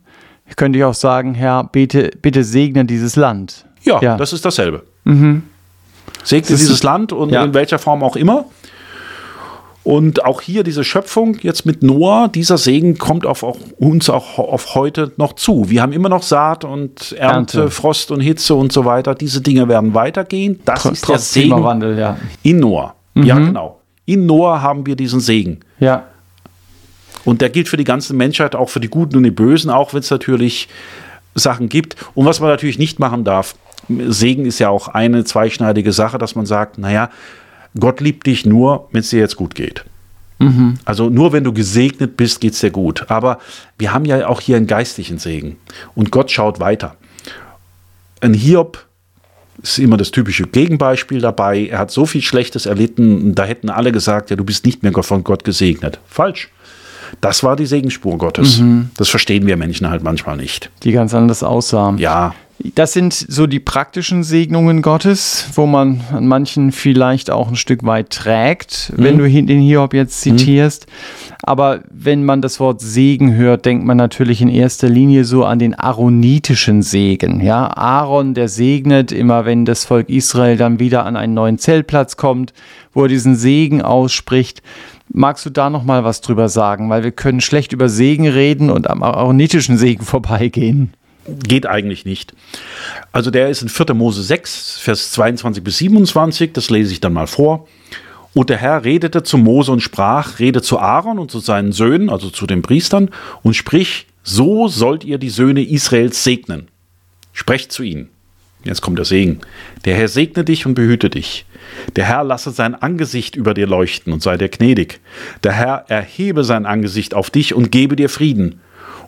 könnte 0.56 0.80
ich 0.80 0.86
auch 0.86 0.94
sagen, 0.94 1.36
Herr, 1.36 1.66
bete, 1.66 2.12
bitte 2.22 2.44
segne 2.44 2.86
dieses 2.86 3.16
Land. 3.16 3.66
Ja, 3.84 4.02
ja. 4.02 4.18
das 4.18 4.34
ist 4.34 4.46
dasselbe. 4.46 4.84
Mhm. 5.04 5.44
Segne 6.24 6.56
dieses 6.56 6.84
Land 6.84 7.12
und 7.12 7.32
ja. 7.32 7.44
in 7.44 7.54
welcher 7.54 7.80
Form 7.80 8.04
auch 8.04 8.16
immer. 8.16 8.46
Und 9.86 10.26
auch 10.26 10.42
hier 10.42 10.64
diese 10.64 10.84
Schöpfung 10.84 11.38
jetzt 11.42 11.68
mit 11.68 11.84
Noah, 11.84 12.28
dieser 12.28 12.58
Segen 12.58 12.98
kommt 12.98 13.24
auf, 13.24 13.44
auf 13.44 13.58
uns 13.78 14.10
auch 14.10 14.40
auf 14.40 14.74
heute 14.74 15.12
noch 15.18 15.34
zu. 15.34 15.70
Wir 15.70 15.84
haben 15.84 15.94
immer 15.94 16.10
noch 16.10 16.24
Saat 16.24 16.64
und 16.64 17.12
Ernte, 17.12 17.60
Ernte, 17.60 17.70
Frost 17.70 18.10
und 18.10 18.20
Hitze 18.20 18.56
und 18.56 18.74
so 18.74 18.84
weiter. 18.84 19.14
Diese 19.14 19.42
Dinge 19.42 19.68
werden 19.68 19.94
weitergehen. 19.94 20.60
Das 20.66 20.82
Tr 20.82 20.92
ist 20.92 21.08
der 21.08 21.20
Segen 21.20 21.98
ja. 22.00 22.18
in 22.42 22.62
Noah. 22.62 22.96
Mhm. 23.14 23.24
Ja, 23.24 23.36
genau. 23.38 23.80
In 24.06 24.26
Noah 24.26 24.60
haben 24.60 24.88
wir 24.88 24.96
diesen 24.96 25.20
Segen. 25.20 25.60
Ja. 25.80 26.06
Und 27.24 27.42
der 27.42 27.52
gilt 27.52 27.70
für 27.70 27.78
die 27.78 27.84
ganze 27.84 28.16
Menschheit, 28.16 28.56
auch 28.56 28.70
für 28.70 28.80
die 28.80 28.90
Guten 28.90 29.18
und 29.18 29.24
die 29.24 29.30
Bösen, 29.30 29.70
auch 29.70 29.94
wenn 29.94 30.00
es 30.00 30.10
natürlich 30.10 30.68
Sachen 31.36 31.70
gibt. 31.70 31.96
Und 32.16 32.26
was 32.26 32.40
man 32.40 32.50
natürlich 32.50 32.80
nicht 32.80 32.98
machen 32.98 33.24
darf, 33.24 33.54
Segen 33.88 34.48
ist 34.48 34.58
ja 34.58 34.70
auch 34.70 34.88
eine 34.88 35.26
zweischneidige 35.26 35.92
Sache, 35.92 36.18
dass 36.18 36.34
man 36.34 36.48
sagt, 36.48 36.80
naja, 36.80 37.12
Gott 37.80 38.00
liebt 38.00 38.28
dich 38.28 38.46
nur, 38.46 38.88
wenn 38.92 39.02
es 39.02 39.10
dir 39.10 39.20
jetzt 39.20 39.36
gut 39.36 39.56
geht. 39.56 39.86
Mhm. 40.40 40.76
Also 40.86 41.10
nur 41.10 41.34
wenn 41.34 41.44
du 41.44 41.54
gesegnet 41.54 42.18
bist, 42.18 42.42
geht 42.42 42.54
es 42.54 42.60
dir 42.60 42.72
gut. 42.72 43.10
Aber 43.10 43.40
wir 43.78 43.94
haben 43.94 44.06
ja 44.06 44.28
auch 44.28 44.42
hier 44.42 44.58
einen 44.58 44.68
geistlichen 44.68 45.18
Segen. 45.18 45.58
Und 45.94 46.12
Gott 46.12 46.32
schaut 46.32 46.60
weiter. 46.60 46.96
Ein 48.22 48.34
Hiob 48.34 48.86
ist 49.62 49.80
immer 49.80 49.98
das 49.98 50.12
typische 50.12 50.44
Gegenbeispiel 50.44 51.22
dabei. 51.22 51.68
Er 51.68 51.80
hat 51.80 51.92
so 51.92 52.06
viel 52.06 52.22
Schlechtes 52.22 52.66
erlitten, 52.66 53.36
da 53.36 53.46
hätten 53.46 53.70
alle 53.70 53.92
gesagt, 53.92 54.30
ja, 54.30 54.36
du 54.36 54.44
bist 54.44 54.66
nicht 54.66 54.84
mehr 54.84 54.92
von 55.04 55.24
Gott 55.24 55.44
gesegnet. 55.44 56.00
Falsch. 56.08 56.50
Das 57.22 57.44
war 57.44 57.56
die 57.56 57.66
Segensspur 57.66 58.18
Gottes. 58.18 58.60
Mhm. 58.60 58.90
Das 58.98 59.10
verstehen 59.10 59.46
wir 59.46 59.58
Menschen 59.58 59.90
halt 59.90 60.04
manchmal 60.04 60.38
nicht. 60.38 60.70
Die 60.84 60.92
ganz 60.92 61.14
anders 61.14 61.44
aussahen. 61.44 61.98
Ja. 61.98 62.34
Das 62.60 62.94
sind 62.94 63.14
so 63.14 63.48
die 63.48 63.60
praktischen 63.60 64.24
Segnungen 64.24 64.82
Gottes, 64.82 65.50
wo 65.56 65.66
man 65.66 66.02
an 66.12 66.26
manchen 66.26 66.72
vielleicht 66.72 67.30
auch 67.30 67.50
ein 67.50 67.58
Stück 67.58 67.86
weit 67.86 68.12
trägt, 68.12 68.94
mhm. 68.96 69.04
wenn 69.04 69.18
du 69.18 69.30
den 69.30 69.62
Hiob 69.62 69.94
jetzt 69.94 70.26
mhm. 70.26 70.38
zitierst. 70.38 70.88
Mhm. 70.88 71.36
Aber 71.44 71.82
wenn 71.92 72.24
man 72.24 72.42
das 72.42 72.60
Wort 72.62 72.80
Segen 72.80 73.36
hört, 73.36 73.66
denkt 73.66 73.86
man 73.86 73.98
natürlich 73.98 74.42
in 74.42 74.48
erster 74.48 74.88
Linie 74.88 75.26
so 75.26 75.44
an 75.44 75.60
den 75.60 75.78
aaronitischen 75.78 76.82
Segen. 76.82 77.42
Ja, 77.42 77.68
Aaron, 77.76 78.34
der 78.34 78.48
segnet 78.48 79.12
immer, 79.12 79.46
wenn 79.46 79.66
das 79.66 79.84
Volk 79.84 80.10
Israel 80.10 80.56
dann 80.56 80.80
wieder 80.80 81.06
an 81.06 81.18
einen 81.18 81.34
neuen 81.34 81.58
Zeltplatz 81.58 82.16
kommt, 82.16 82.54
wo 82.94 83.04
er 83.04 83.10
diesen 83.10 83.36
Segen 83.36 83.82
ausspricht. 83.82 84.64
Magst 85.10 85.46
du 85.46 85.50
da 85.50 85.70
noch 85.70 85.84
mal 85.84 86.04
was 86.06 86.22
drüber 86.22 86.48
sagen? 86.48 86.90
Weil 86.90 87.04
wir 87.04 87.12
können 87.12 87.42
schlecht 87.42 87.74
über 87.74 87.90
Segen 87.90 88.28
reden 88.28 88.72
und 88.72 88.90
am 88.90 89.04
aaronitischen 89.04 89.78
Segen 89.78 90.04
vorbeigehen. 90.06 90.94
Geht 91.28 91.66
eigentlich 91.66 92.06
nicht. 92.06 92.34
Also 93.12 93.32
der 93.32 93.50
ist 93.50 93.62
in 93.62 93.70
4. 93.70 93.94
Mose 93.94 94.22
6, 94.22 94.80
Vers 94.80 95.12
22 95.12 95.64
bis 95.64 95.78
27, 95.80 96.54
das 96.54 96.70
lese 96.70 96.92
ich 96.94 97.02
dann 97.02 97.14
mal 97.14 97.28
vor. 97.28 97.68
Und 98.34 98.50
der 98.50 98.58
Herr 98.58 98.84
redete 98.84 99.24
zu 99.24 99.38
Mose 99.38 99.72
und 99.72 99.80
sprach, 99.80 100.40
rede 100.40 100.62
zu 100.62 100.78
Aaron 100.78 101.20
und 101.20 101.32
zu 101.32 101.40
seinen 101.40 101.72
Söhnen, 101.72 102.10
also 102.10 102.30
zu 102.30 102.46
den 102.46 102.62
Priestern, 102.62 103.10
und 103.44 103.56
sprich, 103.56 104.08
so 104.24 104.68
sollt 104.68 105.04
ihr 105.04 105.18
die 105.18 105.30
Söhne 105.30 105.64
Israels 105.64 106.24
segnen. 106.24 106.68
Sprecht 107.32 107.72
zu 107.72 107.84
ihnen. 107.84 108.10
Jetzt 108.66 108.82
kommt 108.82 108.98
der 108.98 109.06
Segen. 109.06 109.40
Der 109.86 109.96
Herr 109.96 110.08
segne 110.08 110.44
dich 110.44 110.66
und 110.66 110.74
behüte 110.74 111.10
dich. 111.10 111.46
Der 111.96 112.06
Herr 112.06 112.24
lasse 112.24 112.52
sein 112.52 112.76
Angesicht 112.76 113.36
über 113.36 113.54
dir 113.54 113.68
leuchten 113.68 114.12
und 114.12 114.24
sei 114.24 114.38
dir 114.38 114.50
gnädig. 114.50 115.00
Der 115.44 115.54
Herr 115.54 115.86
erhebe 115.88 116.44
sein 116.44 116.66
Angesicht 116.66 117.14
auf 117.14 117.30
dich 117.30 117.54
und 117.54 117.72
gebe 117.72 117.96
dir 117.96 118.10
Frieden. 118.10 118.60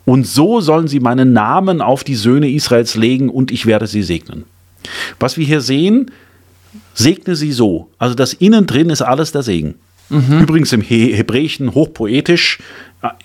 Und 0.08 0.26
so 0.26 0.62
sollen 0.62 0.88
sie 0.88 1.02
meinen 1.02 1.34
Namen 1.34 1.82
auf 1.82 2.06
die 2.06 2.16
Söhne 2.16 2.50
Israels 2.50 2.96
legen 2.96 3.30
und 3.30 3.52
ich 3.52 3.66
werde 3.66 3.88
sie 3.88 4.04
segnen. 4.04 4.46
Was 5.20 5.36
wir 5.36 5.46
hier 5.46 5.60
sehen, 5.60 6.12
segne 6.94 7.36
sie 7.36 7.52
so. 7.52 7.90
Also 7.98 8.16
das 8.16 8.32
innen 8.32 8.66
drin 8.68 8.90
ist 8.90 9.02
alles 9.02 9.34
der 9.34 9.44
Segen. 9.44 9.76
Mhm. 10.08 10.40
Übrigens 10.44 10.72
im 10.72 10.80
He 10.80 11.14
Hebräischen 11.14 11.76
hochpoetisch. 11.76 12.60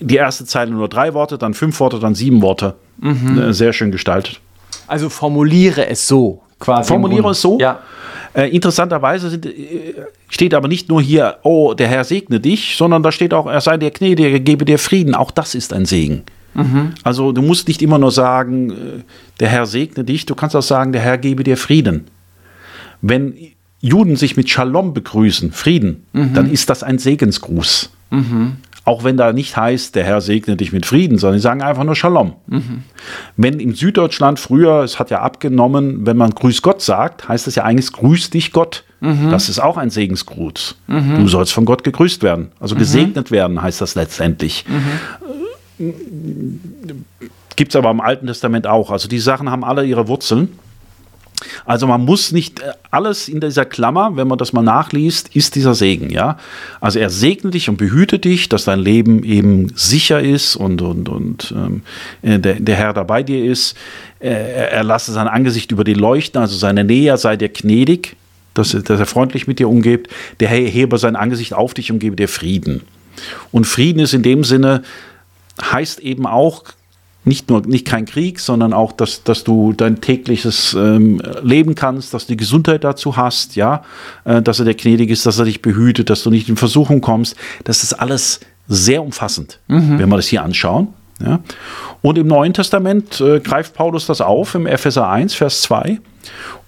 Die 0.01 0.17
erste 0.17 0.45
Zeile 0.45 0.73
nur 0.73 0.89
drei 0.89 1.15
Worte, 1.15 1.39
dann 1.39 1.55
fünf 1.55 1.79
Worte, 1.79 2.01
dann 2.01 2.17
sieben 2.17 2.43
Worte. 2.43 2.75
Mhm. 2.99 3.39
Äh, 3.39 3.55
sehr 3.55 3.73
schön 3.73 3.93
gestaltet. 3.93 4.41
Also 4.89 5.09
formuliere 5.09 5.87
es 5.87 6.09
so 6.09 6.43
quasi. 6.59 6.89
Formuliere 6.89 7.31
es 7.31 7.41
so. 7.41 7.61
Ja. 7.61 7.79
Äh, 8.35 8.49
interessanterweise 8.49 9.31
sind, 9.31 9.47
äh, 9.47 9.95
steht 10.29 10.53
aber 10.53 10.67
nicht 10.67 10.89
nur 10.89 11.01
hier, 11.01 11.37
oh, 11.45 11.75
der 11.75 11.87
Herr 11.87 12.03
segne 12.03 12.41
dich, 12.41 12.75
sondern 12.77 13.05
da 13.05 13.12
steht 13.12 13.33
auch, 13.35 13.47
er 13.47 13.61
sei 13.61 13.77
dir 13.77 13.93
gnädig, 13.93 14.33
er 14.33 14.41
gebe 14.41 14.65
dir 14.65 14.81
Frieden. 14.81 15.15
Auch 15.15 15.31
das 15.31 15.55
ist 15.55 15.73
ein 15.73 15.85
Segen. 15.87 16.25
Mhm. 16.54 16.92
Also 17.02 17.32
du 17.32 17.42
musst 17.42 17.68
nicht 17.68 17.82
immer 17.82 17.99
nur 17.99 18.11
sagen, 18.11 18.71
äh, 18.71 18.75
der 19.40 19.49
Herr 19.49 19.66
segne 19.66 20.04
dich, 20.04 20.26
du 20.26 20.35
kannst 20.35 20.56
auch 20.56 20.62
sagen, 20.62 20.92
der 20.92 21.02
Herr 21.02 21.18
gebe 21.18 21.44
dir 21.44 21.56
Frieden. 21.56 22.04
Wenn 23.00 23.35
Juden 23.80 24.16
sich 24.16 24.37
mit 24.37 24.49
Shalom 24.49 24.94
begrüßen, 24.94 25.52
Frieden, 25.52 26.04
mhm. 26.12 26.35
dann 26.35 26.50
ist 26.50 26.71
das 26.71 26.82
ein 26.82 26.99
Segensgruß. 26.99 27.90
Mhm. 28.11 28.56
Auch 28.85 29.04
wenn 29.04 29.16
da 29.16 29.32
nicht 29.32 29.56
heißt, 29.56 29.94
der 29.94 30.04
Herr 30.04 30.21
segne 30.21 30.56
dich 30.56 30.73
mit 30.73 30.87
Frieden, 30.87 31.16
sondern 31.16 31.37
die 31.37 31.42
sagen 31.42 31.62
einfach 31.62 31.85
nur 31.85 31.94
Shalom. 31.94 32.35
Mhm. 32.49 32.82
Wenn 33.37 33.61
im 33.61 33.75
Süddeutschland 33.75 34.40
früher, 34.40 34.82
es 34.82 34.99
hat 34.99 35.11
ja 35.11 35.21
abgenommen, 35.21 36.04
wenn 36.04 36.16
man 36.16 36.30
Grüß 36.30 36.62
Gott 36.62 36.82
sagt, 36.82 37.28
heißt 37.28 37.47
es 37.47 37.54
ja 37.54 37.64
eigentlich 37.64 37.92
Grüß 37.92 38.30
dich 38.30 38.52
Gott. 38.52 38.85
Mhm. 39.00 39.30
Das 39.30 39.49
ist 39.49 39.61
auch 39.61 39.76
ein 39.76 39.90
Segensgruß. 39.90 40.76
Mhm. 40.88 41.16
Du 41.16 41.28
sollst 41.28 41.52
von 41.52 41.64
Gott 41.64 41.85
gegrüßt 41.85 42.23
werden. 42.23 42.52
Also 42.59 42.75
mhm. 42.75 42.80
gesegnet 42.80 43.30
werden 43.30 43.62
heißt 43.62 43.80
das 43.80 43.94
letztendlich. 43.94 44.64
Gibt 47.57 47.73
es 47.73 47.77
aber 47.77 47.91
im 47.91 48.01
Alten 48.01 48.27
Testament 48.27 48.67
auch. 48.67 48.91
Also 48.91 49.09
die 49.09 49.19
Sachen 49.19 49.51
haben 49.51 49.65
alle 49.65 49.85
ihre 49.85 50.09
Wurzeln. 50.09 50.49
Also 51.65 51.87
man 51.87 52.05
muss 52.05 52.33
nicht 52.33 52.61
äh, 52.61 52.73
alles 52.91 53.29
in 53.29 53.41
dieser 53.41 53.65
Klammer, 53.65 54.17
wenn 54.17 54.29
man 54.29 54.39
das 54.39 54.53
mal 54.53 54.62
nachliest, 54.62 55.35
ist 55.35 55.55
dieser 55.55 55.75
Segen, 55.75 56.11
ja. 56.11 56.39
Also 56.81 56.99
er 56.99 57.11
segnet 57.11 57.55
dich 57.55 57.69
und 57.69 57.77
behütet 57.77 58.25
dich, 58.25 58.49
dass 58.49 58.65
dein 58.65 58.79
Leben 58.79 59.25
eben 59.25 59.73
sicher 59.75 60.21
ist 60.21 60.57
und, 60.57 60.83
und, 60.83 61.09
und 61.09 61.55
ähm, 61.57 61.83
äh, 62.23 62.39
der, 62.39 62.61
der 62.61 62.77
Herr 62.77 62.93
dabei 62.93 63.23
dir 63.23 63.45
ist. 63.45 63.77
Er, 64.21 64.73
er 64.73 64.85
lasse 64.85 65.12
sein 65.12 65.29
Angesicht 65.29 65.73
über 65.73 65.85
dir 65.85 65.97
leuchten, 65.97 66.41
also 66.41 66.57
seine 66.57 66.85
Nähe 66.85 67.17
sei 67.17 67.37
dir 67.37 67.49
gnädig, 67.49 68.17
dass, 68.55 68.71
dass 68.71 69.01
er 69.01 69.07
freundlich 69.07 69.47
mit 69.47 69.59
dir 69.59 69.69
umgeht. 69.69 70.09
Der 70.41 70.49
Herr 70.49 70.59
hebe 70.59 70.99
sein 70.99 71.17
Angesicht 71.17 71.55
auf 71.55 71.75
dich 71.75 71.91
und 71.91 71.99
gebe 71.99 72.17
dir 72.17 72.29
Frieden. 72.29 72.83
Und 73.51 73.67
Frieden 73.67 74.01
ist 74.01 74.15
in 74.15 74.23
dem 74.23 74.45
Sinne, 74.45 74.83
heißt 75.61 76.00
eben 76.00 76.26
auch, 76.26 76.64
nicht 77.25 77.49
nur 77.49 77.64
nicht 77.66 77.87
kein 77.87 78.04
Krieg, 78.04 78.40
sondern 78.40 78.73
auch, 78.73 78.92
dass, 78.92 79.23
dass 79.23 79.44
du 79.44 79.73
dein 79.73 80.00
tägliches 80.00 80.75
ähm, 80.75 81.23
Leben 81.42 81.75
kannst, 81.75 82.14
dass 82.14 82.26
du 82.26 82.32
die 82.32 82.37
Gesundheit 82.37 82.82
dazu 82.82 83.16
hast, 83.16 83.54
ja, 83.54 83.82
äh, 84.25 84.42
dass 84.42 84.59
er 84.59 84.64
dir 84.64 84.75
gnädig 84.75 85.11
ist, 85.11 85.25
dass 85.25 85.38
er 85.38 85.44
dich 85.44 85.62
behütet, 85.62 86.11
dass 86.11 86.25
du 86.25 86.30
nicht 86.30 86.49
in 86.49 86.56
Versuchung 86.56 87.00
kommst. 87.00 87.37
Das 87.64 87.85
ist 87.85 87.92
alles 87.92 88.40
sehr 88.66 89.02
umfassend, 89.02 89.61
mhm. 89.68 89.99
wenn 89.99 90.09
wir 90.09 90.16
das 90.16 90.26
hier 90.26 90.42
anschauen. 90.42 90.88
Ja. 91.25 91.40
Und 92.00 92.18
im 92.18 92.26
Neuen 92.26 92.54
Testament 92.54 93.21
äh, 93.21 93.38
greift 93.38 93.75
Paulus 93.75 94.06
das 94.06 94.21
auf 94.21 94.56
im 94.56 94.66
Epheser 94.66 95.09
1, 95.09 95.35
Vers 95.35 95.62
2 95.62 96.00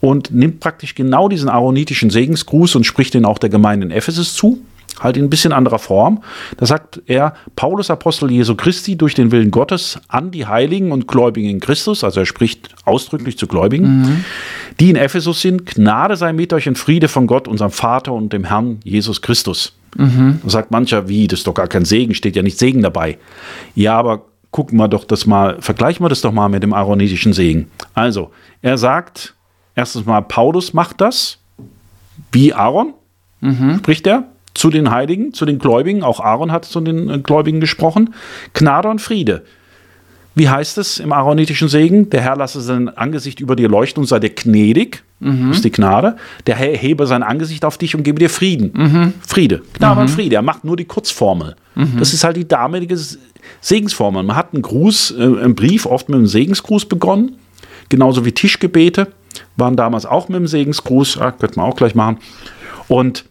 und 0.01 0.31
nimmt 0.31 0.61
praktisch 0.61 0.95
genau 0.95 1.29
diesen 1.29 1.49
aaronitischen 1.49 2.11
Segensgruß 2.11 2.77
und 2.77 2.85
spricht 2.85 3.15
den 3.15 3.25
auch 3.25 3.39
der 3.39 3.51
Gemeinde 3.51 3.87
in 3.87 3.91
Ephesus 3.91 4.35
zu 4.35 4.61
halt 5.01 5.17
in 5.17 5.25
ein 5.25 5.31
bisschen 5.31 5.53
anderer 5.53 5.79
Form. 5.79 6.23
Da 6.57 6.67
sagt 6.67 7.03
er, 7.07 7.35
Paulus 7.57 7.91
Apostel 7.91 8.31
Jesu 8.31 8.55
Christi 8.55 8.97
durch 8.97 9.15
den 9.15 9.33
Willen 9.33 9.51
Gottes 9.51 9.99
an 10.09 10.31
die 10.31 10.47
Heiligen 10.47 10.93
und 10.93 11.09
Gläubigen 11.09 11.49
in 11.49 11.61
Christus, 11.61 12.05
also 12.05 12.21
er 12.21 12.27
spricht 12.27 12.71
ausdrücklich 12.85 13.39
zu 13.39 13.47
Gläubigen, 13.47 14.03
mhm. 14.03 14.25
die 14.81 14.91
in 14.91 14.97
Ephesus 14.97 15.41
sind, 15.41 15.67
Gnade 15.67 16.17
sei 16.17 16.33
mit 16.33 16.53
euch 16.53 16.67
in 16.67 16.77
Friede 16.77 17.09
von 17.09 17.27
Gott, 17.27 17.49
unserem 17.49 17.71
Vater 17.71 18.13
und 18.13 18.33
dem 18.33 18.45
Herrn 18.45 18.81
Jesus 18.85 19.23
Christus. 19.23 19.75
Mhm. 19.97 20.41
Da 20.43 20.51
sagt 20.51 20.71
mancher, 20.71 21.09
wie, 21.09 21.29
das 21.29 21.41
ist 21.41 21.47
doch 21.47 21.55
gar 21.55 21.69
kein 21.69 21.85
Segen, 21.85 22.15
steht 22.15 22.37
ja 22.37 22.43
nicht 22.43 22.59
Segen 22.59 22.83
dabei. 22.83 23.19
Ja, 23.75 23.97
aber 23.97 24.23
gucken 24.51 24.79
wir 24.79 24.89
doch 24.89 25.05
das 25.05 25.27
mal, 25.27 25.61
vergleichen 25.61 26.05
wir 26.05 26.09
das 26.09 26.21
doch 26.21 26.33
mal 26.33 26.49
mit 26.49 26.63
dem 26.63 26.73
aaronitischen 26.73 27.33
Segen. 27.33 27.71
Also, 27.93 28.31
er 28.63 28.79
sagt, 28.79 29.35
erstens 29.75 30.07
mal, 30.07 30.21
Paulus 30.21 30.73
macht 30.73 31.01
das, 31.01 31.39
wie 32.31 32.53
Aaron, 32.55 32.95
mhm. 33.41 33.79
spricht 33.79 34.07
er, 34.07 34.25
zu 34.55 34.71
den 34.71 34.91
Heiligen, 34.91 35.35
zu 35.35 35.45
den 35.45 35.59
Gläubigen, 35.59 36.03
auch 36.03 36.21
Aaron 36.21 36.53
hat 36.53 36.65
zu 36.65 36.81
den 36.81 37.11
äh, 37.11 37.19
Gläubigen 37.19 37.61
gesprochen, 37.61 38.15
Gnade 38.55 38.89
und 38.89 39.01
Friede. 39.01 39.43
Wie 40.37 40.49
heißt 40.49 40.79
es 40.79 40.99
im 40.99 41.13
aaronitischen 41.13 41.69
Segen? 41.69 42.11
Der 42.11 42.21
Herr 42.21 42.37
lasse 42.37 42.61
sein 42.61 42.89
Angesicht 42.89 43.39
über 43.39 43.55
dir 43.55 43.69
leuchten 43.69 44.01
und 44.01 44.09
sei 44.09 44.19
dir 44.19 44.31
gnädig. 44.31 45.05
Mhm. 45.21 45.49
Das 45.49 45.59
ist 45.59 45.65
die 45.65 45.71
Gnade. 45.71 46.17
Der 46.47 46.57
Herr 46.57 46.77
hebe 46.77 47.07
sein 47.07 47.23
Angesicht 47.23 47.65
auf 47.65 47.79
dich 47.79 47.95
und 47.95 48.03
gebe 48.03 48.19
dir 48.19 48.31
Frieden. 48.31 48.73
Mhm. 48.75 49.13
Friede. 49.27 49.63
Gnade 49.75 49.95
mhm. 49.97 50.01
und 50.03 50.09
Friede. 50.09 50.35
Er 50.35 50.43
macht 50.43 50.65
nur 50.65 50.77
die 50.77 50.87
Kurzformel. 50.87 51.55
Mhm. 51.77 51.99
Das 51.99 52.13
ist 52.13 52.25
halt 52.25 52.37
die 52.37 52.49
damalige 52.49 52.99
Segensformel. 53.61 54.25
Man 54.25 54.37
hat 54.37 54.55
einen 54.55 54.63
Gruß, 54.63 55.15
äh, 55.17 55.23
einen 55.23 55.55
Brief 55.55 55.87
oft 55.87 56.09
mit 56.09 56.17
einem 56.17 56.27
Segensgruß 56.27 56.87
begonnen. 56.87 57.37
Genauso 57.89 58.25
wie 58.25 58.33
Tischgebete 58.33 59.09
waren 59.57 59.77
damals 59.77 60.05
auch 60.05 60.29
mit 60.29 60.37
einem 60.37 60.49
Segensgruß. 60.49 61.17
Ja, 61.17 61.31
könnte 61.31 61.61
man 61.61 61.71
auch 61.71 61.77
gleich 61.77 61.95
machen. 61.95 62.19
Und 62.89 63.25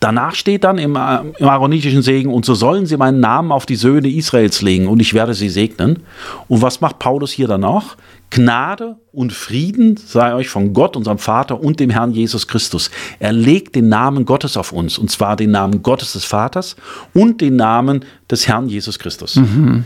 Danach 0.00 0.34
steht 0.34 0.64
dann 0.64 0.78
im, 0.78 0.96
äh, 0.96 1.18
im 1.38 1.48
aaronitischen 1.48 2.00
Segen, 2.00 2.32
und 2.32 2.46
so 2.46 2.54
sollen 2.54 2.86
sie 2.86 2.96
meinen 2.96 3.20
Namen 3.20 3.52
auf 3.52 3.66
die 3.66 3.76
Söhne 3.76 4.08
Israels 4.08 4.62
legen 4.62 4.88
und 4.88 4.98
ich 5.00 5.12
werde 5.12 5.34
sie 5.34 5.50
segnen. 5.50 6.02
Und 6.48 6.62
was 6.62 6.80
macht 6.80 6.98
Paulus 6.98 7.30
hier 7.30 7.46
danach? 7.46 7.96
Gnade 8.30 8.96
und 9.12 9.32
Frieden 9.32 9.98
sei 9.98 10.34
euch 10.34 10.48
von 10.48 10.72
Gott, 10.72 10.96
unserem 10.96 11.18
Vater 11.18 11.60
und 11.60 11.80
dem 11.80 11.90
Herrn 11.90 12.12
Jesus 12.12 12.46
Christus. 12.46 12.90
Er 13.18 13.32
legt 13.32 13.74
den 13.74 13.88
Namen 13.88 14.24
Gottes 14.24 14.56
auf 14.56 14.72
uns, 14.72 14.96
und 14.96 15.10
zwar 15.10 15.36
den 15.36 15.50
Namen 15.50 15.82
Gottes 15.82 16.14
des 16.14 16.24
Vaters 16.24 16.76
und 17.12 17.42
den 17.42 17.56
Namen 17.56 18.04
des 18.30 18.48
Herrn 18.48 18.68
Jesus 18.68 18.98
Christus. 18.98 19.36
Mhm. 19.36 19.84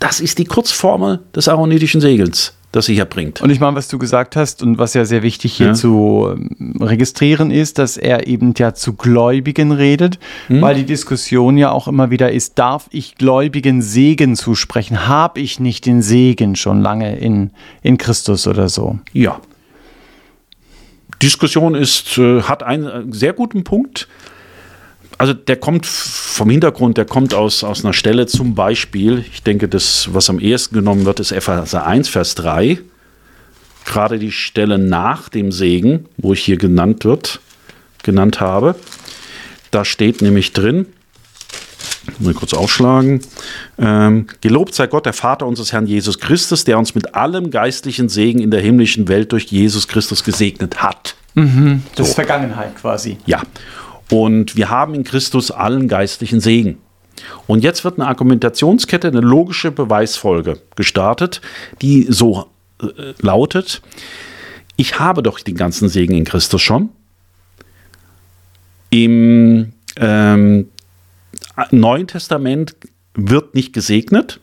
Das 0.00 0.20
ist 0.20 0.38
die 0.38 0.46
Kurzformel 0.46 1.20
des 1.34 1.48
aaronitischen 1.48 2.00
Segens 2.00 2.57
das 2.72 2.86
sich 2.86 2.98
erbringt. 2.98 3.40
Und 3.40 3.50
ich 3.50 3.60
meine, 3.60 3.76
was 3.76 3.88
du 3.88 3.98
gesagt 3.98 4.36
hast 4.36 4.62
und 4.62 4.78
was 4.78 4.92
ja 4.92 5.04
sehr 5.04 5.22
wichtig 5.22 5.54
hier 5.54 5.68
ja. 5.68 5.74
zu 5.74 6.28
ähm, 6.30 6.76
registrieren 6.80 7.50
ist, 7.50 7.78
dass 7.78 7.96
er 7.96 8.26
eben 8.26 8.52
ja 8.58 8.74
zu 8.74 8.92
Gläubigen 8.92 9.72
redet, 9.72 10.18
hm. 10.48 10.60
weil 10.60 10.74
die 10.74 10.84
Diskussion 10.84 11.56
ja 11.56 11.70
auch 11.70 11.88
immer 11.88 12.10
wieder 12.10 12.30
ist, 12.30 12.58
darf 12.58 12.86
ich 12.90 13.14
Gläubigen 13.14 13.80
Segen 13.80 14.36
zusprechen? 14.36 15.08
Habe 15.08 15.40
ich 15.40 15.60
nicht 15.60 15.86
den 15.86 16.02
Segen 16.02 16.56
schon 16.56 16.82
lange 16.82 17.18
in, 17.18 17.50
in 17.82 17.96
Christus 17.96 18.46
oder 18.46 18.68
so? 18.68 18.98
Ja. 19.12 19.40
Diskussion 21.22 21.74
ist, 21.74 22.18
äh, 22.18 22.42
hat 22.42 22.62
einen 22.62 22.86
äh, 22.86 23.02
sehr 23.10 23.32
guten 23.32 23.64
Punkt 23.64 24.08
also 25.18 25.34
der 25.34 25.56
kommt 25.56 25.84
vom 25.84 26.48
Hintergrund, 26.48 26.96
der 26.96 27.04
kommt 27.04 27.34
aus, 27.34 27.64
aus 27.64 27.84
einer 27.84 27.92
Stelle 27.92 28.26
zum 28.26 28.54
Beispiel, 28.54 29.24
ich 29.32 29.42
denke, 29.42 29.68
das, 29.68 30.08
was 30.12 30.30
am 30.30 30.38
ehesten 30.38 30.76
genommen 30.76 31.04
wird, 31.04 31.20
ist 31.20 31.32
Epheser 31.32 31.86
1, 31.86 32.08
Vers 32.08 32.34
3. 32.36 32.78
Gerade 33.84 34.18
die 34.18 34.32
Stelle 34.32 34.78
nach 34.78 35.28
dem 35.28 35.50
Segen, 35.50 36.06
wo 36.18 36.32
ich 36.32 36.44
hier 36.44 36.56
genannt 36.56 37.04
wird, 37.04 37.40
genannt 38.02 38.40
habe. 38.40 38.76
Da 39.70 39.84
steht 39.84 40.22
nämlich 40.22 40.52
drin, 40.52 40.86
Mal 42.20 42.34
kurz 42.34 42.54
aufschlagen. 42.54 43.20
Ähm, 43.78 44.26
gelobt 44.40 44.74
sei 44.74 44.86
Gott, 44.86 45.06
der 45.06 45.12
Vater 45.12 45.46
unseres 45.46 45.72
Herrn 45.72 45.86
Jesus 45.86 46.18
Christus, 46.18 46.64
der 46.64 46.78
uns 46.78 46.94
mit 46.94 47.14
allem 47.14 47.50
geistlichen 47.50 48.08
Segen 48.08 48.40
in 48.40 48.50
der 48.50 48.60
himmlischen 48.60 49.08
Welt 49.08 49.32
durch 49.32 49.44
Jesus 49.44 49.88
Christus 49.88 50.24
gesegnet 50.24 50.82
hat. 50.82 51.16
Mhm, 51.34 51.82
das 51.94 52.06
so. 52.06 52.10
ist 52.10 52.14
Vergangenheit 52.14 52.76
quasi. 52.76 53.18
Ja. 53.26 53.42
Und 54.10 54.56
wir 54.56 54.70
haben 54.70 54.94
in 54.94 55.04
Christus 55.04 55.50
allen 55.50 55.88
geistlichen 55.88 56.40
Segen. 56.40 56.78
Und 57.46 57.64
jetzt 57.64 57.84
wird 57.84 57.98
eine 57.98 58.08
Argumentationskette, 58.08 59.08
eine 59.08 59.20
logische 59.20 59.70
Beweisfolge 59.70 60.60
gestartet, 60.76 61.40
die 61.82 62.06
so 62.08 62.46
äh, 62.80 63.12
lautet, 63.20 63.82
ich 64.76 65.00
habe 65.00 65.24
doch 65.24 65.40
den 65.40 65.56
ganzen 65.56 65.88
Segen 65.88 66.14
in 66.14 66.24
Christus 66.24 66.62
schon. 66.62 66.90
Im 68.90 69.72
ähm, 69.96 70.68
Neuen 71.72 72.06
Testament 72.06 72.76
wird 73.14 73.56
nicht 73.56 73.72
gesegnet. 73.72 74.40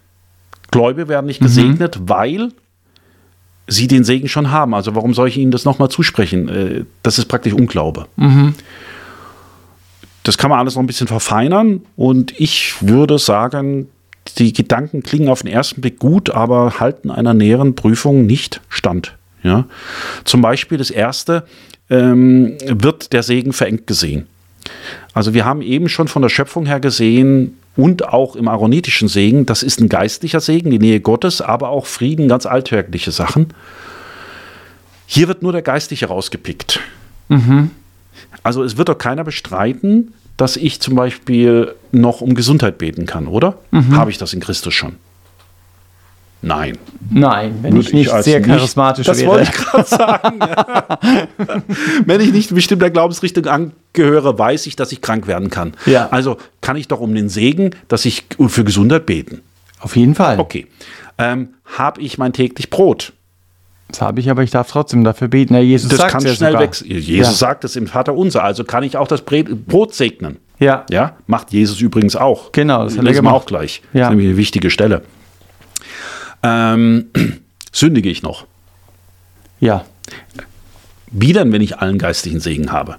Gläubige 0.71 1.07
werden 1.07 1.25
nicht 1.25 1.39
mhm. 1.39 1.45
gesegnet, 1.45 1.99
weil 2.01 2.51
sie 3.67 3.87
den 3.87 4.03
Segen 4.03 4.27
schon 4.27 4.51
haben. 4.51 4.73
Also 4.73 4.93
warum 4.93 5.13
soll 5.13 5.29
ich 5.29 5.37
ihnen 5.37 5.51
das 5.51 5.63
nochmal 5.63 5.89
zusprechen? 5.89 6.49
Äh, 6.49 6.85
das 7.01 7.17
ist 7.17 7.25
praktisch 7.25 7.53
Unglaube. 7.53 8.07
Mhm. 8.17 8.55
Das 10.25 10.39
kann 10.39 10.49
man 10.49 10.57
alles 10.57 10.73
noch 10.73 10.81
ein 10.81 10.87
bisschen 10.87 11.07
verfeinern 11.07 11.83
und 11.95 12.33
ich 12.39 12.75
würde 12.81 13.19
sagen, 13.19 13.87
die 14.39 14.53
Gedanken 14.53 15.03
klingen 15.03 15.29
auf 15.29 15.43
den 15.43 15.51
ersten 15.51 15.81
Blick 15.81 15.99
gut, 15.99 16.31
aber 16.31 16.79
halten 16.79 17.11
einer 17.11 17.35
näheren 17.35 17.75
Prüfung 17.75 18.25
nicht 18.25 18.59
stand. 18.67 19.15
Ja? 19.43 19.65
Zum 20.23 20.41
Beispiel 20.41 20.79
das 20.79 20.89
erste, 20.89 21.45
ähm, 21.91 22.57
wird 22.65 23.13
der 23.13 23.21
Segen 23.21 23.53
verengt 23.53 23.85
gesehen. 23.85 24.25
Also 25.13 25.35
wir 25.35 25.45
haben 25.45 25.61
eben 25.61 25.89
schon 25.89 26.07
von 26.07 26.23
der 26.23 26.29
Schöpfung 26.29 26.65
her 26.65 26.79
gesehen 26.79 27.57
und 27.75 28.07
auch 28.07 28.35
im 28.35 28.47
aaronitischen 28.47 29.07
Segen, 29.07 29.45
das 29.45 29.61
ist 29.61 29.79
ein 29.79 29.89
geistlicher 29.89 30.39
Segen, 30.39 30.71
die 30.71 30.79
Nähe 30.79 31.01
Gottes, 31.01 31.39
aber 31.39 31.69
auch 31.69 31.85
Frieden, 31.85 32.27
ganz 32.27 32.47
alltägliche 32.47 33.11
Sachen. 33.11 33.53
Hier 35.05 35.27
wird 35.27 35.43
nur 35.43 35.51
der 35.51 35.61
Geistliche 35.61 36.07
rausgepickt. 36.07 36.79
Mhm. 37.29 37.69
Also 38.43 38.63
es 38.63 38.77
wird 38.77 38.89
doch 38.89 38.97
keiner 38.97 39.23
bestreiten, 39.23 40.13
dass 40.37 40.57
ich 40.57 40.81
zum 40.81 40.95
Beispiel 40.95 41.73
noch 41.91 42.21
um 42.21 42.35
Gesundheit 42.35 42.77
beten 42.77 43.05
kann, 43.05 43.27
oder? 43.27 43.57
Mhm. 43.71 43.95
Habe 43.95 44.11
ich 44.11 44.17
das 44.17 44.33
in 44.33 44.39
Christus 44.39 44.73
schon? 44.73 44.95
Nein. 46.41 46.77
Nein, 47.09 47.57
wenn 47.61 47.73
Würde 47.73 47.87
ich 47.87 47.93
nicht 47.93 48.13
ich 48.13 48.23
sehr 48.23 48.39
charismatisch 48.39 49.07
nicht, 49.07 49.21
wäre. 49.21 49.39
Das 49.39 49.47
wollte 49.47 49.51
ich 49.51 49.57
gerade 49.57 49.87
sagen. 49.87 51.63
wenn 52.05 52.21
ich 52.21 52.31
nicht 52.31 52.53
bestimmter 52.53 52.91
Glaubensrichtung 52.91 53.47
angehöre, 53.47 54.37
weiß 54.37 54.67
ich, 54.67 54.75
dass 54.75 54.91
ich 54.91 55.01
krank 55.01 55.25
werden 55.25 55.49
kann. 55.49 55.73
Ja. 55.87 56.09
Also 56.09 56.37
kann 56.61 56.77
ich 56.77 56.87
doch 56.87 56.99
um 56.99 57.15
den 57.15 57.29
Segen, 57.29 57.71
dass 57.87 58.05
ich 58.05 58.25
für 58.47 58.63
Gesundheit 58.63 59.07
beten. 59.07 59.41
Auf 59.79 59.95
jeden 59.95 60.13
Fall. 60.13 60.39
Okay. 60.39 60.67
Ähm, 61.17 61.49
Habe 61.77 62.01
ich 62.01 62.19
mein 62.19 62.31
täglich 62.31 62.69
Brot? 62.69 63.13
Das 63.87 64.01
habe 64.01 64.19
ich, 64.19 64.29
aber 64.29 64.43
ich 64.43 64.51
darf 64.51 64.69
trotzdem 64.69 65.03
dafür 65.03 65.27
beten. 65.27 65.53
Ja, 65.53 65.59
Jesus 65.59 65.89
das 65.89 65.99
sagt 65.99 66.11
kann 66.11 66.25
ja 66.25 66.33
schnell 66.33 66.57
wechseln. 66.57 66.89
Jesus 66.89 67.27
ja. 67.27 67.31
sagt 67.31 67.63
es 67.63 67.75
im 67.75 67.87
Vater 67.87 68.15
unser, 68.15 68.43
also 68.43 68.63
kann 68.63 68.83
ich 68.83 68.97
auch 68.97 69.07
das 69.07 69.21
Brot 69.21 69.93
segnen. 69.93 70.37
Ja. 70.59 70.85
Ja, 70.89 71.17
macht 71.27 71.51
Jesus 71.51 71.81
übrigens 71.81 72.15
auch. 72.15 72.51
Genau, 72.51 72.83
das 72.85 72.95
lesen 72.97 73.23
wir 73.23 73.33
auch 73.33 73.45
gleich. 73.45 73.81
Ja. 73.93 74.01
Das 74.01 74.07
ist 74.07 74.09
nämlich 74.11 74.27
eine 74.27 74.37
wichtige 74.37 74.69
Stelle. 74.69 75.03
Ähm, 76.43 77.07
sündige 77.71 78.09
ich 78.09 78.23
noch? 78.23 78.45
Ja. 79.59 79.85
Wie 81.11 81.33
denn, 81.33 81.51
wenn 81.51 81.61
ich 81.61 81.79
allen 81.79 81.97
geistlichen 81.97 82.39
Segen 82.39 82.71
habe? 82.71 82.97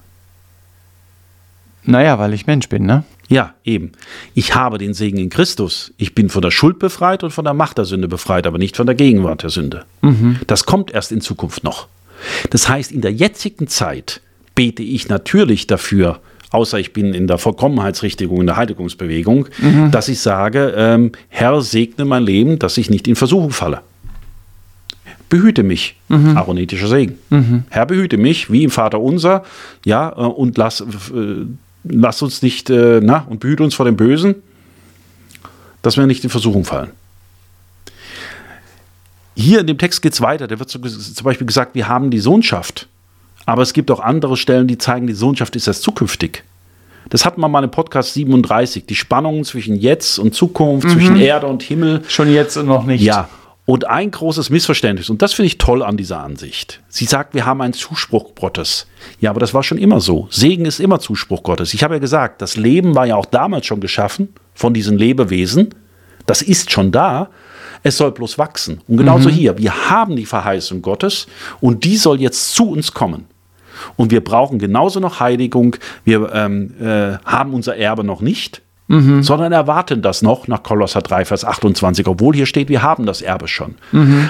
Naja, 1.85 2.19
weil 2.19 2.33
ich 2.35 2.47
Mensch 2.47 2.69
bin, 2.69 2.85
ne? 2.85 3.05
Ja, 3.29 3.55
eben. 3.65 3.93
Ich 4.35 4.55
habe 4.55 4.79
den 4.79 4.95
Segen 4.95 5.19
in 5.19 5.31
Christus. 5.31 5.93
Ich 5.97 6.15
bin 6.15 6.29
von 6.29 6.43
der 6.43 6.51
Schuld 6.53 6.79
befreit 6.79 7.25
und 7.25 7.33
von 7.33 7.45
der 7.45 7.55
Macht 7.55 7.79
der 7.79 7.85
Sünde 7.85 8.07
befreit, 8.09 8.47
aber 8.47 8.59
nicht 8.59 8.77
von 8.77 8.87
der 8.87 8.95
Gegenwart 8.95 9.43
der 9.43 9.51
Sünde. 9.51 9.85
Das 10.47 10.65
kommt 10.65 10.93
erst 10.93 11.11
in 11.13 11.21
Zukunft 11.21 11.65
noch. 11.65 11.89
Das 12.51 12.69
heißt, 12.69 12.93
in 12.93 13.01
der 13.01 13.13
jetzigen 13.13 13.67
Zeit 13.69 14.21
bete 14.55 14.83
ich 14.83 15.09
natürlich 15.09 15.67
dafür, 15.67 16.21
außer 16.51 16.79
ich 16.79 16.93
bin 16.93 17.13
in 17.15 17.27
der 17.27 17.39
Vollkommenheitsrichtung, 17.39 18.41
in 18.41 18.47
der 18.47 18.57
Heiligungsbewegung, 18.57 19.49
dass 19.91 20.09
ich 20.09 20.21
sage, 20.21 20.73
ähm, 20.77 21.13
Herr, 21.29 21.61
segne 21.63 22.05
mein 22.05 22.23
Leben, 22.23 22.59
dass 22.59 22.79
ich 22.79 22.89
nicht 22.91 23.09
in 23.09 23.17
Versuchung 23.17 23.51
falle. 23.51 23.81
Behüte 25.29 25.65
mich, 25.65 25.97
aaronetischer 26.09 26.87
Segen. 26.87 27.19
Herr, 27.71 27.87
behüte 27.87 28.17
mich, 28.17 28.51
wie 28.53 28.63
im 28.63 28.71
Vater 28.71 29.01
unser, 29.01 29.43
ja, 29.85 30.11
äh, 30.11 30.21
und 30.21 30.57
lass, 30.57 30.81
äh, 30.81 30.85
lass 31.89 32.23
uns 32.23 32.43
nicht, 32.43 32.71
äh, 32.71 33.01
na, 33.03 33.27
und 33.29 33.41
behüte 33.41 33.63
uns 33.63 33.75
vor 33.75 33.87
dem 33.87 33.97
Bösen, 33.97 34.37
dass 35.83 35.97
wir 35.97 36.07
nicht 36.07 36.25
in 36.25 36.31
Versuchung 36.31 36.65
fallen. 36.65 36.91
Hier 39.35 39.61
in 39.61 39.67
dem 39.67 39.79
Text 39.79 40.01
geht 40.01 40.15
es 40.15 40.21
weiter. 40.21 40.47
Da 40.47 40.59
wird 40.59 40.71
so, 40.71 40.79
zum 40.79 41.25
Beispiel 41.25 41.47
gesagt, 41.47 41.75
wir 41.75 41.89
haben 41.89 42.11
die 42.11 42.19
Sohnschaft. 42.19 42.89
Aber 43.45 43.63
es 43.63 43.73
gibt 43.73 43.91
auch 43.91 44.01
andere 44.01 44.37
Stellen, 44.37 44.67
die 44.67 44.79
zeigen, 44.79 45.07
die 45.07 45.13
Sohnschaft 45.13 45.55
ist 45.55 45.67
erst 45.67 45.83
zukünftig. 45.83 46.43
Das 47.11 47.25
hatten 47.25 47.41
wir 47.41 47.49
mal 47.49 47.63
im 47.63 47.71
Podcast 47.71 48.15
37. 48.15 48.87
Die 48.87 48.97
Spannungen 48.97 49.45
zwischen 49.45 49.77
Jetzt 49.77 50.19
und 50.19 50.35
Zukunft, 50.35 50.91
zwischen 50.91 51.17
Erde 51.17 51.47
und 51.47 51.63
Himmel. 51.63 52.03
Schon 52.09 52.33
jetzt 52.33 52.57
und 52.57 52.67
noch 52.67 52.85
nicht. 52.85 53.03
Ja. 53.03 53.29
Und 53.67 53.89
ein 53.89 54.13
großes 54.13 54.49
Missverständnis, 54.49 55.11
und 55.11 55.23
das 55.23 55.33
finde 55.33 55.49
ich 55.49 55.59
toll 55.59 55.83
an 55.83 55.97
dieser 55.97 56.21
Ansicht. 56.21 56.81
Sie 56.89 57.05
sagt, 57.05 57.35
wir 57.35 57.47
haben 57.47 57.61
einen 57.61 57.73
Zuspruch 57.73 58.37
Gottes. 58.37 58.87
Ja, 59.19 59.31
aber 59.31 59.41
das 59.41 59.55
war 59.55 59.65
schon 59.65 59.79
immer 59.79 60.01
so. 60.01 60.29
Segen 60.31 60.67
ist 60.67 60.79
immer 60.79 61.01
Zuspruch 61.01 61.43
Gottes. 61.43 61.75
Ich 61.75 61.83
habe 61.83 61.95
ja 61.95 61.99
gesagt, 61.99 62.41
das 62.41 62.57
Leben 62.57 62.95
war 62.95 63.07
ja 63.07 63.17
auch 63.17 63.27
damals 63.27 63.67
schon 63.67 63.81
geschaffen 63.81 64.29
von 64.55 64.73
diesen 64.73 64.97
Lebewesen. 64.97 65.75
Das 66.27 66.43
ist 66.43 66.71
schon 66.71 66.93
da. 66.93 67.29
Es 67.83 67.97
soll 67.97 68.13
bloß 68.13 68.39
wachsen. 68.39 68.83
Und 68.87 68.99
genauso 68.99 69.31
hier. 69.31 69.59
Wir 69.59 69.91
haben 69.91 70.15
die 70.15 70.27
Verheißung 70.27 70.81
Gottes 70.81 71.27
und 71.61 71.83
die 71.83 71.97
soll 71.97 72.21
jetzt 72.21 72.55
zu 72.55 72.71
uns 72.71 72.93
kommen. 72.93 73.27
Und 73.97 74.13
wir 74.13 74.23
brauchen 74.23 74.61
genauso 74.61 75.01
noch 75.01 75.19
Heiligung. 75.19 75.77
Wir 76.05 76.33
ähm, 76.33 76.75
äh, 76.81 77.19
haben 77.25 77.53
unser 77.53 77.77
Erbe 77.77 78.05
noch 78.05 78.21
nicht, 78.21 78.63
sondern 78.89 79.53
erwarten 79.53 80.01
das 80.01 80.23
noch 80.23 80.47
nach 80.47 80.63
Kolosser 80.63 81.03
3, 81.03 81.25
Vers 81.25 81.45
28, 81.45 82.07
obwohl 82.07 82.35
hier 82.35 82.47
steht, 82.47 82.69
wir 82.69 82.83
haben 82.83 83.05
das 83.05 83.21
Erbe 83.21 83.49
schon. 83.49 83.75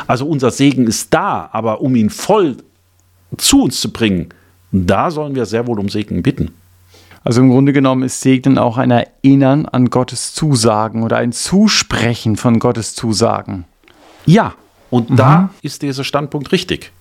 Also 0.07 0.27
unser 0.27 0.51
Segen 0.51 0.87
ist 0.87 1.13
da, 1.13 1.49
aber 1.53 1.81
um 1.83 1.95
ihn 1.95 2.11
voll 2.11 2.57
zu 3.37 3.63
uns 3.63 3.81
zu 3.81 3.93
bringen, 3.93 4.31
da 4.73 5.11
sollen 5.11 5.35
wir 5.35 5.47
sehr 5.47 5.67
wohl 5.67 5.79
um 5.79 5.89
Segen 5.89 6.23
bitten. 6.23 6.53
Also 7.23 7.41
im 7.41 7.51
Grunde 7.51 7.73
genommen 7.73 8.05
ist 8.05 8.21
Segnen 8.21 8.57
auch 8.57 8.79
ein 8.79 8.93
Erinnern 8.93 9.67
an 9.67 9.91
Gottes 9.91 10.33
Zusagen 10.33 11.03
oder 11.03 11.17
ein 11.17 11.33
Zusprechen 11.33 12.37
von 12.37 12.59
Gottes 12.61 12.95
Zusagen. 12.95 13.65
Ja, 14.27 14.55
und 14.91 15.19
da 15.19 15.51
ist 15.63 15.83
dieser 15.83 16.05
Standpunkt 16.05 16.53
richtig. 16.53 16.93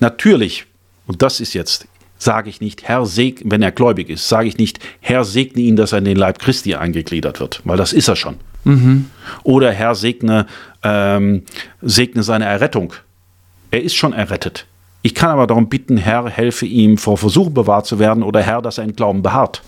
Natürlich, 0.00 0.66
und 1.06 1.22
das 1.22 1.40
ist 1.40 1.54
jetzt, 1.54 1.86
sage 2.22 2.50
ich 2.50 2.60
nicht, 2.60 2.84
Herr 2.84 3.06
segne, 3.06 3.50
wenn 3.50 3.62
er 3.62 3.72
gläubig 3.72 4.08
ist, 4.08 4.28
sage 4.28 4.48
ich 4.48 4.58
nicht, 4.58 4.78
Herr 5.00 5.24
segne 5.24 5.62
ihn, 5.62 5.76
dass 5.76 5.92
er 5.92 5.98
in 5.98 6.04
den 6.04 6.16
Leib 6.16 6.38
Christi 6.38 6.74
eingegliedert 6.74 7.40
wird, 7.40 7.60
weil 7.64 7.76
das 7.76 7.92
ist 7.92 8.08
er 8.08 8.16
schon. 8.16 8.36
Oder 9.42 9.72
Herr 9.72 9.94
segne, 9.94 10.46
ähm, 10.82 11.42
segne 11.80 12.22
seine 12.22 12.44
Errettung. 12.44 12.94
Er 13.70 13.82
ist 13.82 13.94
schon 13.94 14.12
errettet. 14.12 14.66
Ich 15.02 15.14
kann 15.14 15.30
aber 15.30 15.48
darum 15.48 15.68
bitten, 15.68 15.96
Herr, 15.96 16.28
helfe 16.28 16.66
ihm, 16.66 16.96
vor 16.96 17.18
Versuchen 17.18 17.54
bewahrt 17.54 17.86
zu 17.86 17.98
werden 17.98 18.22
oder 18.22 18.40
Herr, 18.40 18.62
dass 18.62 18.78
er 18.78 18.84
im 18.84 18.94
Glauben 18.94 19.22
beharrt. 19.22 19.62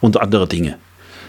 Und 0.00 0.20
andere 0.20 0.46
Dinge. 0.46 0.76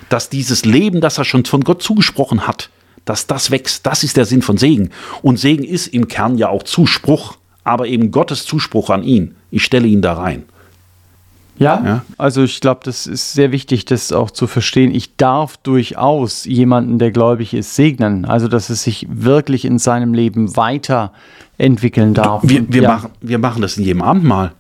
Dass 0.10 0.30
dieses 0.30 0.66
Leben, 0.66 1.00
das 1.00 1.18
er 1.18 1.26
schon 1.26 1.46
von 1.46 1.64
Gott 1.64 1.82
zugesprochen 1.82 2.46
hat, 2.46 2.70
dass 3.06 3.26
das 3.26 3.52
wächst, 3.52 3.86
das 3.86 4.04
ist 4.04 4.18
der 4.18 4.26
Sinn 4.26 4.42
von 4.42 4.58
Segen. 4.58 4.92
Und 5.22 5.38
Segen 5.38 5.64
ist 5.64 5.88
im 5.88 6.08
Kern 6.08 6.38
ja 6.38 6.50
auch 6.50 6.64
Zuspruch, 6.64 7.39
aber 7.64 7.88
eben 7.88 8.12
Gottes 8.12 8.46
Zuspruch 8.46 8.90
an 8.90 9.04
ihn. 9.04 9.36
Ich 9.52 9.64
stelle 9.64 9.88
ihn 9.88 10.02
da 10.02 10.14
rein. 10.14 10.44
Ja, 11.58 11.82
Ja. 11.86 12.06
also 12.18 12.42
ich 12.44 12.62
glaube, 12.62 12.82
das 12.86 13.06
ist 13.06 13.34
sehr 13.34 13.52
wichtig, 13.52 13.84
das 13.84 14.14
auch 14.14 14.32
zu 14.32 14.48
verstehen. 14.48 14.96
Ich 14.96 15.18
darf 15.18 15.58
durchaus 15.58 16.46
jemanden, 16.46 17.00
der 17.00 17.12
gläubig 17.12 17.54
ist, 17.54 17.76
segnen. 17.76 18.24
Also, 18.24 18.48
dass 18.48 18.70
es 18.70 18.84
sich 18.84 19.06
wirklich 19.10 19.66
in 19.66 19.78
seinem 19.78 20.14
Leben 20.14 20.56
weiterentwickeln 20.56 22.14
darf. 22.14 22.44
Wir, 22.46 22.64
wir, 22.72 22.84
ja, 22.84 22.88
machen, 22.88 23.12
wir 23.20 23.40
machen 23.40 23.62
das 23.62 23.78
in 23.78 23.84
jedem 23.84 24.02
Abendmahl. 24.02 24.54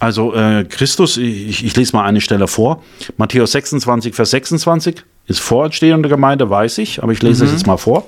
Also 0.00 0.34
äh, 0.34 0.64
Christus, 0.68 1.16
ich, 1.16 1.64
ich 1.64 1.76
lese 1.76 1.96
mal 1.96 2.04
eine 2.04 2.20
Stelle 2.20 2.48
vor. 2.48 2.82
Matthäus 3.16 3.52
26, 3.52 4.14
Vers 4.14 4.30
26 4.30 5.04
ist 5.28 5.40
vorentstehende 5.40 6.08
Gemeinde, 6.08 6.50
weiß 6.50 6.78
ich, 6.78 7.02
aber 7.02 7.12
ich 7.12 7.22
lese 7.22 7.44
es 7.46 7.52
jetzt 7.52 7.66
mal 7.66 7.76
vor. 7.78 8.06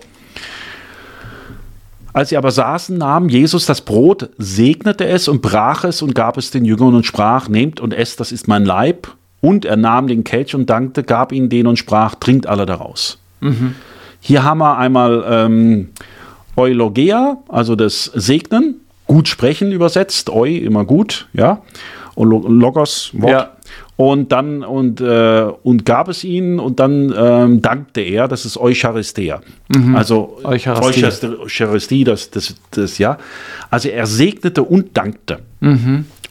Als 2.16 2.30
sie 2.30 2.38
aber 2.38 2.50
saßen, 2.50 2.96
nahm 2.96 3.28
Jesus 3.28 3.66
das 3.66 3.82
Brot, 3.82 4.30
segnete 4.38 5.06
es 5.06 5.28
und 5.28 5.42
brach 5.42 5.84
es 5.84 6.00
und 6.00 6.14
gab 6.14 6.38
es 6.38 6.50
den 6.50 6.64
Jüngern 6.64 6.94
und 6.94 7.04
sprach, 7.04 7.48
nehmt 7.50 7.78
und 7.78 7.92
esst, 7.92 8.20
das 8.20 8.32
ist 8.32 8.48
mein 8.48 8.64
Leib. 8.64 9.08
Und 9.42 9.66
er 9.66 9.76
nahm 9.76 10.06
den 10.06 10.24
Kelch 10.24 10.54
und 10.54 10.70
dankte, 10.70 11.02
gab 11.02 11.30
ihn 11.30 11.50
den 11.50 11.66
und 11.66 11.76
sprach, 11.78 12.14
trinkt 12.14 12.46
alle 12.46 12.64
daraus. 12.64 13.18
Hier 14.20 14.44
haben 14.44 14.58
wir 14.60 14.78
einmal 14.78 15.24
ähm, 15.28 15.90
Eulogea, 16.56 17.36
also 17.48 17.76
das 17.76 18.04
Segnen, 18.14 18.76
gut 19.06 19.28
sprechen 19.28 19.70
übersetzt, 19.70 20.30
Eu 20.30 20.46
immer 20.46 20.86
gut, 20.86 21.28
ja, 21.34 21.60
und 22.14 22.30
Lo- 22.30 22.48
Logos, 22.48 23.10
Wort. 23.12 23.30
Ja. 23.30 23.55
Und 23.96 24.30
dann 24.30 24.62
und, 24.62 25.00
äh, 25.00 25.46
und 25.62 25.86
gab 25.86 26.08
es 26.08 26.22
ihnen 26.22 26.58
und 26.60 26.80
dann 26.80 27.14
ähm, 27.16 27.62
dankte 27.62 28.02
er, 28.02 28.28
das 28.28 28.44
ist 28.44 28.58
Eucharistia. 28.58 29.40
Also 29.94 30.38
Eucharistie. 30.44 31.26
Eucharistie, 31.38 32.04
das, 32.04 32.30
das, 32.30 32.54
das, 32.72 32.98
ja. 32.98 33.16
Also 33.70 33.88
er 33.88 34.06
segnete 34.06 34.62
und 34.62 34.94
dankte. 34.96 35.38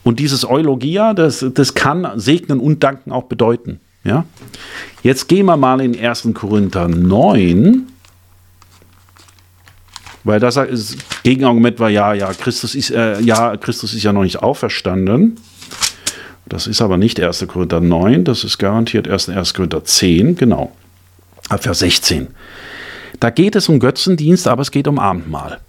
Und 0.04 0.20
dieses 0.20 0.48
Eulogia, 0.48 1.14
das, 1.14 1.44
das 1.54 1.74
kann 1.74 2.06
segnen 2.14 2.60
und 2.60 2.84
danken 2.84 3.10
auch 3.10 3.24
bedeuten. 3.24 3.80
Ja? 4.04 4.24
Jetzt 5.02 5.28
gehen 5.28 5.46
wir 5.46 5.56
mal 5.56 5.80
in 5.80 5.98
1. 5.98 6.28
Korinther 6.32 6.86
9. 6.86 7.88
Weil 10.22 10.40
das 10.40 10.56
ist, 10.56 11.22
Gegenargument 11.24 11.80
war 11.80 11.90
ja, 11.90 12.14
ja, 12.14 12.32
Christus 12.32 12.74
ist, 12.74 12.90
äh, 12.90 13.20
ja, 13.20 13.56
Christus 13.56 13.94
ist 13.94 14.02
ja 14.02 14.12
noch 14.12 14.22
nicht 14.22 14.42
auferstanden. 14.42 15.36
Das 16.48 16.66
ist 16.66 16.80
aber 16.80 16.96
nicht 16.96 17.20
1. 17.20 17.46
Korinther 17.48 17.80
9, 17.80 18.24
das 18.24 18.44
ist 18.44 18.58
garantiert 18.58 19.06
erst 19.06 19.28
1. 19.28 19.54
Korinther 19.54 19.84
10, 19.84 20.36
genau. 20.36 20.72
Ab 21.48 21.62
Vers 21.62 21.80
16. 21.80 22.28
Da 23.20 23.30
geht 23.30 23.56
es 23.56 23.68
um 23.68 23.80
Götzendienst, 23.80 24.46
aber 24.46 24.62
es 24.62 24.70
geht 24.70 24.88
um 24.88 24.98
Abendmahl. 24.98 25.60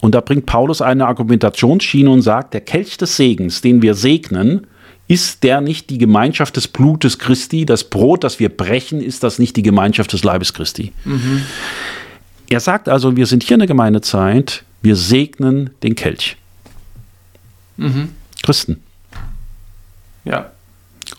Und 0.00 0.14
da 0.14 0.20
bringt 0.20 0.46
Paulus 0.46 0.82
eine 0.82 1.06
Argumentationsschiene 1.06 2.08
und 2.08 2.22
sagt, 2.22 2.54
der 2.54 2.60
Kelch 2.60 2.96
des 2.96 3.16
Segens, 3.16 3.60
den 3.60 3.82
wir 3.82 3.94
segnen, 3.94 4.66
ist 5.08 5.42
der 5.42 5.60
nicht 5.60 5.90
die 5.90 5.98
Gemeinschaft 5.98 6.56
des 6.56 6.68
Blutes 6.68 7.18
Christi? 7.18 7.64
Das 7.64 7.84
Brot, 7.84 8.24
das 8.24 8.40
wir 8.40 8.48
brechen, 8.48 9.00
ist 9.00 9.22
das 9.22 9.38
nicht 9.38 9.56
die 9.56 9.62
Gemeinschaft 9.62 10.12
des 10.12 10.24
Leibes 10.24 10.52
Christi? 10.52 10.92
Er 12.48 12.60
sagt 12.60 12.88
also, 12.88 13.16
wir 13.16 13.26
sind 13.26 13.42
hier 13.42 13.54
in 13.54 13.60
der 13.60 13.68
Gemeindezeit, 13.68 14.64
wir 14.82 14.96
segnen 14.96 15.70
den 15.82 15.94
Kelch. 15.94 16.36
Christen. 18.42 18.82
Ja. 20.26 20.50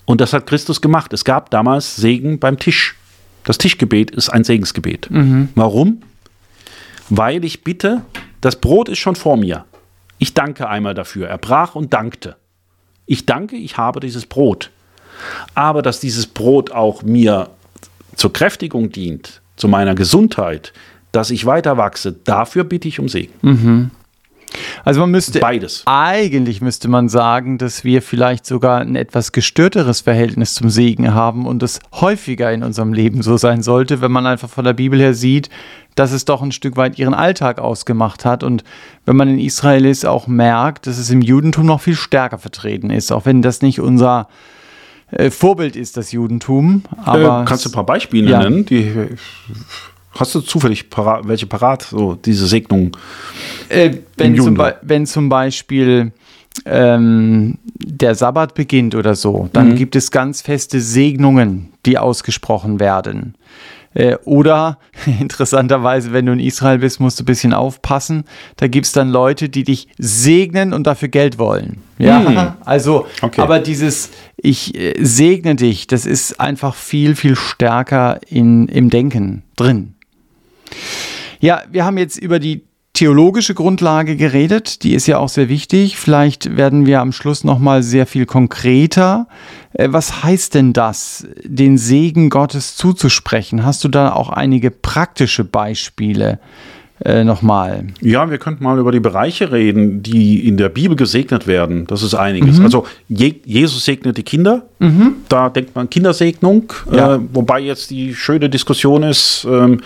Und 0.05 0.21
das 0.21 0.33
hat 0.33 0.45
Christus 0.47 0.81
gemacht. 0.81 1.13
Es 1.13 1.23
gab 1.23 1.49
damals 1.49 1.95
Segen 1.95 2.39
beim 2.39 2.59
Tisch. 2.59 2.95
Das 3.43 3.57
Tischgebet 3.57 4.11
ist 4.11 4.29
ein 4.29 4.43
Segensgebet. 4.43 5.07
Warum? 5.55 6.01
Weil 7.09 7.45
ich 7.45 7.63
bitte, 7.63 8.01
das 8.41 8.57
Brot 8.57 8.89
ist 8.89 8.99
schon 8.99 9.15
vor 9.15 9.37
mir. 9.37 9.65
Ich 10.17 10.33
danke 10.33 10.67
einmal 10.67 10.93
dafür. 10.93 11.27
Er 11.29 11.37
brach 11.37 11.75
und 11.75 11.93
dankte. 11.93 12.35
Ich 13.05 13.25
danke, 13.25 13.55
ich 13.55 13.77
habe 13.77 14.01
dieses 14.01 14.25
Brot. 14.25 14.71
Aber 15.55 15.81
dass 15.81 15.99
dieses 16.01 16.27
Brot 16.27 16.71
auch 16.71 17.03
mir 17.03 17.49
zur 18.15 18.33
Kräftigung 18.33 18.91
dient, 18.91 19.41
zu 19.55 19.67
meiner 19.69 19.95
Gesundheit, 19.95 20.73
dass 21.13 21.31
ich 21.31 21.45
weiter 21.45 21.77
wachse, 21.77 22.11
dafür 22.11 22.65
bitte 22.65 22.87
ich 22.89 22.99
um 22.99 23.07
Segen. 23.07 23.33
Also 24.86 25.01
man 25.01 25.12
müsste 25.12 25.39
Beides. 25.39 25.83
eigentlich 25.86 26.62
müsste 26.62 26.88
man 26.88 27.10
sagen, 27.10 27.57
dass 27.57 27.83
wir 27.83 28.01
vielleicht 28.01 28.45
sogar 28.45 28.79
ein 28.81 28.95
etwas 28.95 29.31
gestörteres 29.31 30.01
Verhältnis 30.01 30.53
zum 30.53 30.69
Segen 30.69 31.13
haben 31.13 31.45
und 31.45 31.62
es 31.63 31.79
häufiger 31.93 32.51
in 32.51 32.63
unserem 32.63 32.93
Leben 32.93 33.21
so 33.21 33.38
sein 33.38 33.62
sollte, 33.62 34.01
wenn 34.01 34.12
man 34.12 34.25
einfach 34.25 34.49
von 34.49 34.63
der 34.63 34.73
Bibel 34.73 34.99
her 34.99 35.13
sieht, 35.13 35.49
dass 35.95 36.12
es 36.12 36.25
doch 36.25 36.41
ein 36.41 36.51
Stück 36.51 36.77
weit 36.77 36.97
ihren 36.97 37.13
Alltag 37.13 37.60
ausgemacht 37.60 38.23
hat 38.23 38.43
und 38.43 38.63
wenn 39.05 39.15
man 39.15 39.27
in 39.29 39.39
Israel 39.39 39.86
ist, 39.86 40.05
auch 40.05 40.27
merkt, 40.27 40.88
dass 40.88 40.97
es 40.97 41.10
im 41.10 41.21
Judentum 41.21 41.65
noch 41.65 41.81
viel 41.81 41.95
stärker 41.95 42.38
vertreten 42.38 42.89
ist, 42.89 43.12
auch 43.12 43.25
wenn 43.25 43.41
das 43.41 43.62
nicht 43.62 43.79
unser 43.81 44.27
äh, 45.12 45.29
Vorbild 45.31 45.75
ist 45.75 45.97
das 45.97 46.12
Judentum. 46.12 46.83
Aber 47.03 47.41
äh, 47.41 47.45
kannst 47.45 47.65
du 47.65 47.69
ein 47.69 47.73
paar 47.73 47.86
Beispiele 47.86 48.29
Ja. 48.29 48.39
nennen? 48.43 48.65
Die, 48.65 48.93
hast 50.19 50.36
du 50.36 50.41
zufällig 50.41 50.89
parat, 50.89 51.27
welche 51.27 51.47
parat, 51.47 51.84
so 51.84 52.15
diese 52.15 52.47
Segnung? 52.47 52.95
Äh, 53.69 53.91
wenn, 54.17 54.36
zum 54.38 54.58
wenn 54.82 55.06
zum 55.06 55.30
Beispiel 55.30 56.12
ähm, 56.65 57.58
der 57.75 58.15
Sabbat 58.15 58.53
beginnt 58.53 58.95
oder 58.95 59.15
so, 59.15 59.49
dann 59.53 59.75
gibt 59.75 59.95
es 59.95 60.12
ganz 60.12 60.41
feste 60.41 60.82
Segnungen, 60.82 61.71
die 61.86 61.97
ausgesprochen 61.97 62.80
werden. 62.80 63.36
Äh, 63.93 64.17
oder 64.25 64.77
interessanterweise, 65.19 66.13
wenn 66.13 66.25
du 66.27 66.34
in 66.34 66.39
Israel 66.39 66.80
bist, 66.80 66.99
musst 66.99 67.19
du 67.19 67.23
ein 67.23 67.25
bisschen 67.25 67.53
aufpassen. 67.53 68.25
Da 68.58 68.67
gibt 68.67 68.86
es 68.86 68.91
dann 68.91 69.10
Leute, 69.10 69.49
die 69.49 69.63
dich 69.63 69.88
segnen 69.97 70.73
und 70.73 70.86
dafür 70.86 71.08
Geld 71.08 71.39
wollen. 71.39 71.77
Ja, 71.97 72.58
also, 72.65 73.08
Okay. 73.21 73.41
aber 73.41 73.60
dieses 73.60 74.12
Ich 74.36 74.75
äh, 74.75 74.93
segne 74.99 75.56
dich, 75.56 75.88
das 75.88 76.06
ist 76.06 76.39
einfach 76.39 76.75
viel, 76.75 77.15
viel 77.15 77.36
stärker 77.36 78.19
in, 78.27 78.67
im 78.67 78.89
Denken 78.89 79.43
drin. 79.56 79.93
Ja, 81.39 81.61
wir 81.71 81.85
haben 81.85 81.97
jetzt 81.97 82.17
über 82.17 82.39
die 82.39 82.63
theologische 82.97 83.53
Grundlage 83.53 84.15
geredet, 84.15 84.81
die 84.81 84.95
ist 84.95 85.05
ja 85.05 85.19
auch 85.19 85.29
sehr 85.29 85.49
wichtig. 85.49 85.97
Vielleicht 85.97 86.57
werden 86.57 86.87
wir 86.87 86.99
am 86.99 87.11
Schluss 87.11 87.43
noch 87.43 87.59
mal 87.59 87.83
sehr 87.83 88.07
viel 88.07 88.25
konkreter. 88.25 89.27
Äh, 89.73 89.89
Was 89.91 90.23
heißt 90.23 90.55
denn 90.55 90.73
das, 90.73 91.27
den 91.43 91.77
Segen 91.77 92.31
Gottes 92.31 92.75
zuzusprechen? 92.75 93.63
Hast 93.63 93.83
du 93.83 93.87
da 93.87 94.13
auch 94.13 94.29
einige 94.29 94.71
praktische 94.71 95.43
Beispiele 95.43 96.39
äh, 97.03 97.23
noch 97.23 97.41
mal? 97.41 97.86
Ja, 98.01 98.29
wir 98.29 98.38
könnten 98.38 98.63
mal 98.63 98.77
über 98.79 98.91
die 98.91 98.99
Bereiche 98.99 99.51
reden, 99.51 100.01
die 100.03 100.47
in 100.47 100.57
der 100.57 100.69
Bibel 100.69 100.95
gesegnet 100.95 101.45
werden. 101.47 101.86
Das 101.88 102.01
ist 102.03 102.13
einiges. 102.15 102.60
Also 102.60 102.86
Je 103.07 103.36
Jesus 103.45 103.86
segnet 103.86 104.17
die 104.17 104.23
Kinder. 104.23 104.63
Da 105.29 105.49
denkt 105.49 105.75
man 105.75 105.89
Kindersegnung. 105.89 106.73
Ja. 106.91 107.15
Äh, 107.15 107.19
wobei 107.33 107.60
jetzt 107.60 107.89
die 107.89 108.13
schöne 108.15 108.49
Diskussion 108.49 109.03
ist, 109.03 109.45
ähm, 109.49 109.81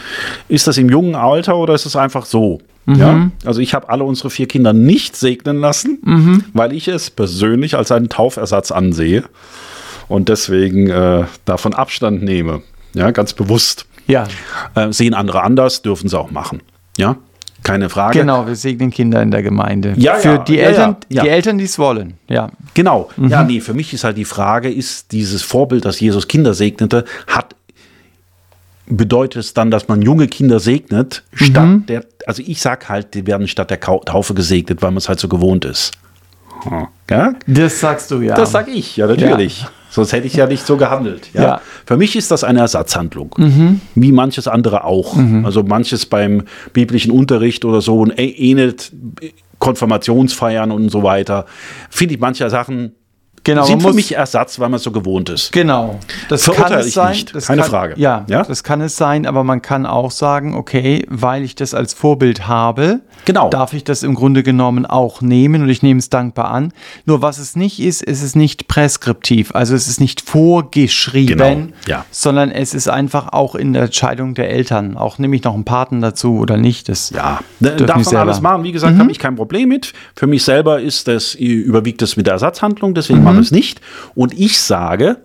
ist 0.47 0.67
das 0.67 0.77
im 0.77 0.89
jungen 0.89 1.15
Alter 1.15 1.57
oder 1.57 1.73
ist 1.73 1.85
es 1.85 1.95
einfach 1.95 2.25
so? 2.25 2.59
Ja? 2.87 3.29
Also 3.45 3.61
ich 3.61 3.73
habe 3.73 3.89
alle 3.89 4.03
unsere 4.03 4.29
vier 4.29 4.47
Kinder 4.47 4.73
nicht 4.73 5.15
segnen 5.15 5.59
lassen, 5.59 6.43
weil 6.53 6.73
ich 6.73 6.87
es 6.87 7.09
persönlich 7.09 7.75
als 7.77 7.91
einen 7.91 8.09
Taufersatz 8.09 8.71
ansehe 8.71 9.23
und 10.07 10.29
deswegen 10.29 10.89
äh, 10.89 11.25
davon 11.45 11.73
Abstand 11.73 12.23
nehme. 12.23 12.61
Ja, 12.93 13.11
ganz 13.11 13.33
bewusst. 13.33 13.85
Ja, 14.07 14.27
Äh, 14.75 14.91
sehen 14.91 15.13
andere 15.13 15.43
anders, 15.43 15.83
dürfen 15.83 16.09
sie 16.09 16.19
auch 16.19 16.31
machen. 16.31 16.61
Ja, 16.97 17.15
keine 17.63 17.89
Frage. 17.89 18.19
genau, 18.19 18.47
wir 18.47 18.55
segnen 18.55 18.89
Kinder 18.91 19.21
in 19.21 19.29
der 19.31 19.43
Gemeinde. 19.43 19.93
Ja, 19.97 20.15
Für 20.15 20.29
ja, 20.29 20.37
die 20.39 20.55
ja, 20.55 20.61
Eltern, 20.63 20.95
ja, 21.09 21.17
ja. 21.17 21.23
die 21.23 21.29
Eltern, 21.29 21.57
die 21.57 21.65
es 21.65 21.77
wollen. 21.77 22.15
Ja. 22.27 22.49
Genau. 22.73 23.09
Mhm. 23.17 23.27
Ja, 23.29 23.43
nee, 23.43 23.59
für 23.61 23.73
mich 23.73 23.93
ist 23.93 24.03
halt 24.03 24.17
die 24.17 24.25
Frage, 24.25 24.71
ist 24.71 25.11
dieses 25.11 25.43
Vorbild, 25.43 25.85
das 25.85 25.99
Jesus 25.99 26.27
Kinder 26.27 26.53
segnete, 26.53 27.05
hat 27.27 27.55
bedeutet 28.87 29.43
es 29.45 29.53
dann, 29.53 29.71
dass 29.71 29.87
man 29.87 30.01
junge 30.01 30.27
Kinder 30.27 30.59
segnet, 30.59 31.23
statt 31.33 31.65
Mhm. 31.65 31.85
der, 31.85 32.03
also 32.25 32.43
ich 32.45 32.61
sag 32.61 32.89
halt, 32.89 33.13
die 33.13 33.25
werden 33.25 33.47
statt 33.47 33.69
der 33.69 33.79
Taufe 33.79 34.33
gesegnet, 34.33 34.81
weil 34.81 34.91
man 34.91 34.97
es 34.97 35.07
halt 35.07 35.19
so 35.19 35.29
gewohnt 35.29 35.63
ist. 35.63 35.91
Hm. 36.63 36.87
Ja? 37.09 37.33
Das 37.47 37.79
sagst 37.79 38.11
du 38.11 38.21
ja. 38.21 38.35
Das 38.35 38.51
sag 38.51 38.67
ich, 38.67 38.97
ja, 38.97 39.07
natürlich. 39.07 39.65
Sonst 39.91 40.13
hätte 40.13 40.25
ich 40.25 40.33
ja 40.35 40.47
nicht 40.47 40.65
so 40.65 40.77
gehandelt. 40.77 41.29
Ja? 41.33 41.41
Ja. 41.43 41.61
Für 41.85 41.97
mich 41.97 42.15
ist 42.15 42.31
das 42.31 42.43
eine 42.43 42.59
Ersatzhandlung. 42.61 43.35
Wie 43.93 44.11
manches 44.13 44.47
andere 44.47 44.85
auch. 44.85 45.15
Also 45.43 45.61
manches 45.63 46.05
beim 46.05 46.43
biblischen 46.73 47.11
Unterricht 47.11 47.65
oder 47.65 47.81
so 47.81 48.03
ä- 48.05 48.15
ähnelt 48.37 48.91
Konfirmationsfeiern 49.59 50.71
und 50.71 50.89
so 50.89 51.03
weiter. 51.03 51.45
Finde 51.89 52.15
ich 52.15 52.19
manche 52.19 52.49
Sachen 52.49 52.93
genau, 53.43 53.63
sind 53.65 53.81
für 53.81 53.93
mich 53.93 54.15
Ersatz, 54.15 54.59
weil 54.59 54.69
man 54.69 54.79
so 54.79 54.91
gewohnt 54.91 55.29
ist. 55.29 55.51
Genau. 55.51 55.99
Das 56.29 56.43
Verurteile 56.43 56.75
kann 56.77 56.79
es 56.87 56.93
sein. 56.93 57.11
nicht, 57.11 57.33
keine 57.47 57.61
kann, 57.61 57.69
Frage. 57.69 57.93
Ja, 57.97 58.25
Ja? 58.27 58.43
das 58.43 58.63
kann 58.63 58.81
es 58.81 58.95
sein, 58.95 59.25
aber 59.25 59.43
man 59.43 59.61
kann 59.61 59.85
auch 59.85 60.11
sagen, 60.11 60.55
okay, 60.55 61.05
weil 61.09 61.43
ich 61.43 61.55
das 61.55 61.73
als 61.73 61.93
Vorbild 61.93 62.47
habe, 62.47 63.01
Genau. 63.25 63.49
darf 63.49 63.73
ich 63.73 63.83
das 63.83 64.03
im 64.03 64.15
Grunde 64.15 64.41
genommen 64.43 64.85
auch 64.85 65.21
nehmen 65.21 65.61
und 65.63 65.69
ich 65.69 65.83
nehme 65.83 65.99
es 65.99 66.09
dankbar 66.09 66.49
an. 66.51 66.71
Nur 67.05 67.21
was 67.21 67.37
es 67.37 67.55
nicht 67.55 67.79
ist, 67.79 68.01
ist 68.03 68.23
es 68.23 68.35
nicht 68.35 68.67
preskriptiv, 68.67 69.53
also 69.53 69.75
es 69.75 69.87
ist 69.87 69.99
nicht 69.99 70.21
vorgeschrieben, 70.21 71.37
Genau, 71.37 71.67
ja. 71.87 72.05
sondern 72.11 72.51
es 72.51 72.73
ist 72.73 72.87
einfach 72.89 73.29
auch 73.33 73.55
in 73.55 73.73
der 73.73 73.83
Entscheidung 73.83 74.33
der 74.33 74.49
Eltern. 74.49 74.97
Auch 74.97 75.17
nehme 75.17 75.35
ich 75.35 75.43
noch 75.43 75.53
einen 75.53 75.65
Paten 75.65 76.01
dazu 76.01 76.37
oder 76.37 76.57
nicht. 76.57 76.89
Das 76.89 77.09
Ja, 77.11 77.39
darf 77.59 77.79
man 77.95 78.03
selber. 78.03 78.21
alles 78.21 78.41
machen. 78.41 78.63
Wie 78.63 78.71
gesagt, 78.71 78.97
habe 78.97 79.11
ich 79.11 79.19
kein 79.19 79.35
Problem 79.35 79.69
mit. 79.69 79.93
Für 80.15 80.27
mich 80.27 80.43
selber 80.43 80.79
ist 80.81 81.07
das, 81.07 81.35
überwiegt 81.35 82.01
das 82.01 82.17
mit 82.17 82.25
der 82.27 82.33
Ersatzhandlung, 82.33 82.93
deswegen 82.93 83.23
mache 83.23 83.30
ich 83.39 83.47
es 83.47 83.51
nicht. 83.51 83.81
Und 84.15 84.37
ich 84.37 84.59
sage, 84.59 85.17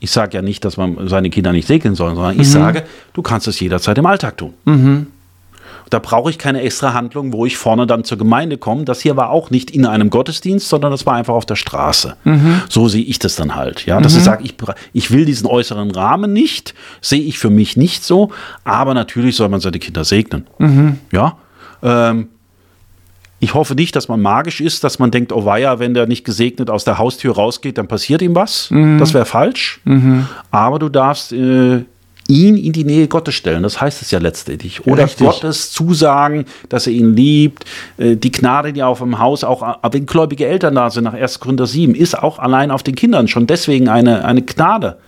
ich 0.00 0.10
sage 0.10 0.36
ja 0.36 0.42
nicht, 0.42 0.64
dass 0.64 0.76
man 0.76 1.08
seine 1.08 1.30
Kinder 1.30 1.52
nicht 1.52 1.66
segnen 1.66 1.94
soll, 1.94 2.14
sondern 2.14 2.38
ich 2.38 2.50
sage, 2.50 2.84
du 3.14 3.22
kannst 3.22 3.48
es 3.48 3.58
jederzeit 3.60 3.96
im 3.98 4.06
Alltag 4.06 4.36
tun. 4.36 4.54
Da 5.90 5.98
brauche 5.98 6.30
ich 6.30 6.38
keine 6.38 6.62
extra 6.62 6.92
Handlung, 6.94 7.32
wo 7.32 7.46
ich 7.46 7.56
vorne 7.56 7.86
dann 7.86 8.04
zur 8.04 8.18
Gemeinde 8.18 8.56
komme. 8.58 8.84
Das 8.84 9.00
hier 9.00 9.16
war 9.16 9.30
auch 9.30 9.50
nicht 9.50 9.70
in 9.70 9.86
einem 9.86 10.10
Gottesdienst, 10.10 10.68
sondern 10.68 10.90
das 10.90 11.04
war 11.06 11.14
einfach 11.14 11.34
auf 11.34 11.46
der 11.46 11.56
Straße. 11.56 12.16
So 12.68 12.88
sehe 12.88 13.04
ich 13.04 13.18
das 13.18 13.36
dann 13.36 13.54
halt. 13.54 13.86
Ja, 13.86 14.00
dass 14.00 14.16
ich 14.16 14.24
sage, 14.24 14.42
ich, 14.44 14.54
ich 14.92 15.10
will 15.10 15.24
diesen 15.24 15.46
äußeren 15.46 15.90
Rahmen 15.90 16.32
nicht, 16.32 16.74
sehe 17.00 17.22
ich 17.22 17.38
für 17.38 17.50
mich 17.50 17.76
nicht 17.76 18.02
so. 18.02 18.30
Aber 18.64 18.94
natürlich 18.94 19.36
soll 19.36 19.48
man 19.50 19.60
seine 19.60 19.78
Kinder 19.78 20.04
segnen. 20.04 20.46
Ja. 21.12 21.36
Ähm, 21.82 22.28
ich 23.44 23.52
hoffe 23.52 23.74
nicht, 23.74 23.94
dass 23.94 24.08
man 24.08 24.22
magisch 24.22 24.62
ist, 24.62 24.84
dass 24.84 24.98
man 24.98 25.10
denkt, 25.10 25.30
oh 25.30 25.44
weia, 25.44 25.78
wenn 25.78 25.92
der 25.92 26.06
nicht 26.06 26.24
gesegnet 26.24 26.70
aus 26.70 26.84
der 26.84 26.96
Haustür 26.96 27.34
rausgeht, 27.34 27.76
dann 27.76 27.88
passiert 27.88 28.22
ihm 28.22 28.34
was. 28.34 28.70
Das 28.98 29.12
wäre 29.12 29.26
falsch. 29.26 29.80
Aber 30.50 30.78
du 30.78 30.88
darfst 30.88 31.32
äh, 31.32 31.84
ihn 32.28 32.56
in 32.56 32.72
die 32.72 32.84
Nähe 32.84 33.08
Gottes 33.08 33.34
stellen. 33.34 33.62
Das 33.62 33.80
heißt 33.80 34.02
es 34.02 34.10
ja 34.10 34.18
letztendlich. 34.18 34.86
Oder 34.86 35.04
Richtig. 35.04 35.26
Gottes 35.26 35.72
zusagen, 35.72 36.46
dass 36.68 36.86
er 36.86 36.92
ihn 36.94 37.14
liebt. 37.14 37.64
Äh, 37.98 38.16
die 38.16 38.32
Gnade, 38.32 38.72
die 38.72 38.82
auf 38.82 38.98
dem 39.00 39.18
Haus 39.18 39.44
auch, 39.44 39.62
äh, 39.62 39.74
wenn 39.92 40.06
gläubige 40.06 40.46
Eltern 40.46 40.74
da 40.74 40.90
sind, 40.90 41.04
nach 41.04 41.14
1. 41.14 41.40
Korinther 41.40 41.66
7, 41.66 41.94
ist 41.94 42.18
auch 42.18 42.38
allein 42.38 42.70
auf 42.70 42.82
den 42.82 42.94
Kindern 42.94 43.28
schon 43.28 43.46
deswegen 43.46 43.88
eine, 43.88 44.24
eine 44.24 44.42
Gnade 44.42 44.98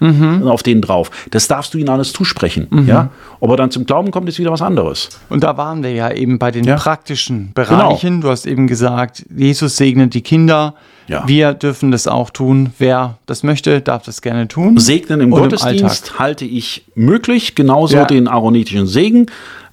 auf 0.45 0.63
denen 0.63 0.83
drauf. 0.83 1.11
Das 1.31 1.49
darfst 1.49 1.75
du 1.75 1.79
ihnen 1.79 1.89
alles 1.89 2.13
zusprechen. 2.13 2.69
Ja? 2.87 3.11
Ob 3.41 3.51
er 3.51 3.57
dann 3.57 3.71
zum 3.71 3.87
Glauben 3.87 4.11
kommt, 4.11 4.29
ist 4.29 4.39
wieder 4.39 4.51
was 4.53 4.63
anderes. 4.63 5.09
Und 5.29 5.43
da 5.43 5.57
waren 5.57 5.83
wir 5.83 5.93
ja 5.93 6.11
eben 6.11 6.39
bei 6.39 6.51
den 6.51 6.65
Ja. 6.65 6.75
Genau. 6.75 6.83
praktischen 6.83 7.53
Bereichen. 7.55 8.21
Du 8.21 8.29
hast 8.29 8.47
eben 8.47 8.67
gesagt, 8.67 9.25
Jesus 9.35 9.77
segnet 9.77 10.15
die 10.15 10.23
Kinder. 10.23 10.75
Ja. 11.09 11.27
Wir 11.27 11.55
dürfen 11.55 11.91
das 11.91 12.07
auch 12.07 12.31
tun. 12.31 12.71
Wer 12.79 13.19
das 13.27 13.43
möchte, 13.43 13.81
darf 13.81 14.05
das 14.05 14.23
gerne 14.23 14.49
tun. 14.49 14.79
Segnen 14.79 15.21
im 15.21 15.33
Und 15.33 15.41
Gottesdienst 15.41 16.19
halte 16.19 16.45
ich 16.45 16.85
möglich, 16.95 17.55
genauso 17.55 17.97
Ja. 17.97 18.05
den 18.05 18.29
aaronitischen 18.29 18.87
Segen. 18.87 19.27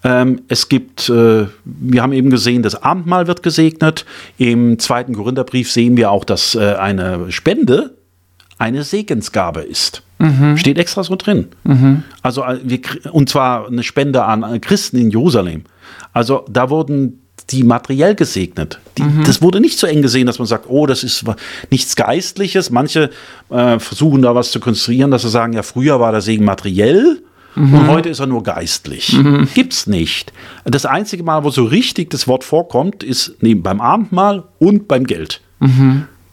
Ähm, 0.03 0.41
es 0.47 0.69
gibt, 0.69 1.09
äh, 1.09 1.45
wir 1.63 2.01
haben 2.01 2.13
eben 2.13 2.29
gesehen, 2.29 2.61
das 2.61 2.81
Abendmahl 2.83 3.27
wird 3.27 3.41
gesegnet. 3.41 4.05
Im 4.37 4.77
zweiten 4.79 5.13
Korintherbrief 5.15 5.71
sehen 5.71 5.95
wir 5.97 6.11
auch, 6.11 6.25
dass 6.25 6.55
äh, 6.55 6.73
eine 6.75 7.31
Spende 7.31 7.95
eine 8.57 8.83
Segensgabe 8.83 9.61
ist. 9.61 10.03
Steht 10.55 10.77
extra 10.77 11.03
so 11.03 11.17
drin. 11.17 11.47
Also 12.21 12.43
äh, 12.45 12.57
wir, 12.63 12.79
und 13.11 13.27
zwar 13.27 13.67
eine 13.67 13.83
Spende 13.83 14.23
an 14.23 14.61
Christen 14.61 14.97
in 14.97 15.09
Jerusalem. 15.11 15.63
Also 16.13 16.45
da 16.49 16.69
wurden 16.69 17.19
die 17.51 17.63
materiell 17.63 18.15
gesegnet. 18.15 18.79
Die, 18.97 19.03
Das 19.25 19.41
wurde 19.41 19.59
nicht 19.59 19.77
so 19.79 19.87
eng 19.87 20.01
gesehen, 20.01 20.27
dass 20.27 20.39
man 20.39 20.47
sagt, 20.47 20.65
oh, 20.69 20.85
das 20.85 21.03
ist 21.03 21.23
nichts 21.69 21.95
Geistliches. 21.95 22.69
Manche 22.69 23.09
äh, 23.49 23.79
versuchen 23.79 24.21
da 24.21 24.33
was 24.35 24.51
zu 24.51 24.59
konstruieren, 24.59 25.11
dass 25.11 25.23
sie 25.23 25.29
sagen, 25.29 25.53
ja, 25.53 25.63
früher 25.63 25.99
war 25.99 26.11
der 26.11 26.21
Segen 26.21 26.45
materiell 26.45 27.21
und 27.55 27.87
heute 27.87 28.09
ist 28.09 28.19
er 28.19 28.25
nur 28.25 28.41
geistlich. 28.41 29.15
Gibt's 29.53 29.85
nicht. 29.85 30.33
Das 30.65 30.87
einzige 30.87 31.21
Mal, 31.23 31.43
wo 31.43 31.51
so 31.51 31.65
richtig 31.65 32.09
das 32.09 32.27
Wort 32.27 32.43
vorkommt, 32.43 33.03
ist 33.03 33.35
neben 33.41 33.61
beim 33.61 33.79
Abendmahl 33.79 34.45
und 34.57 34.87
beim 34.87 35.05
Geld. 35.05 35.39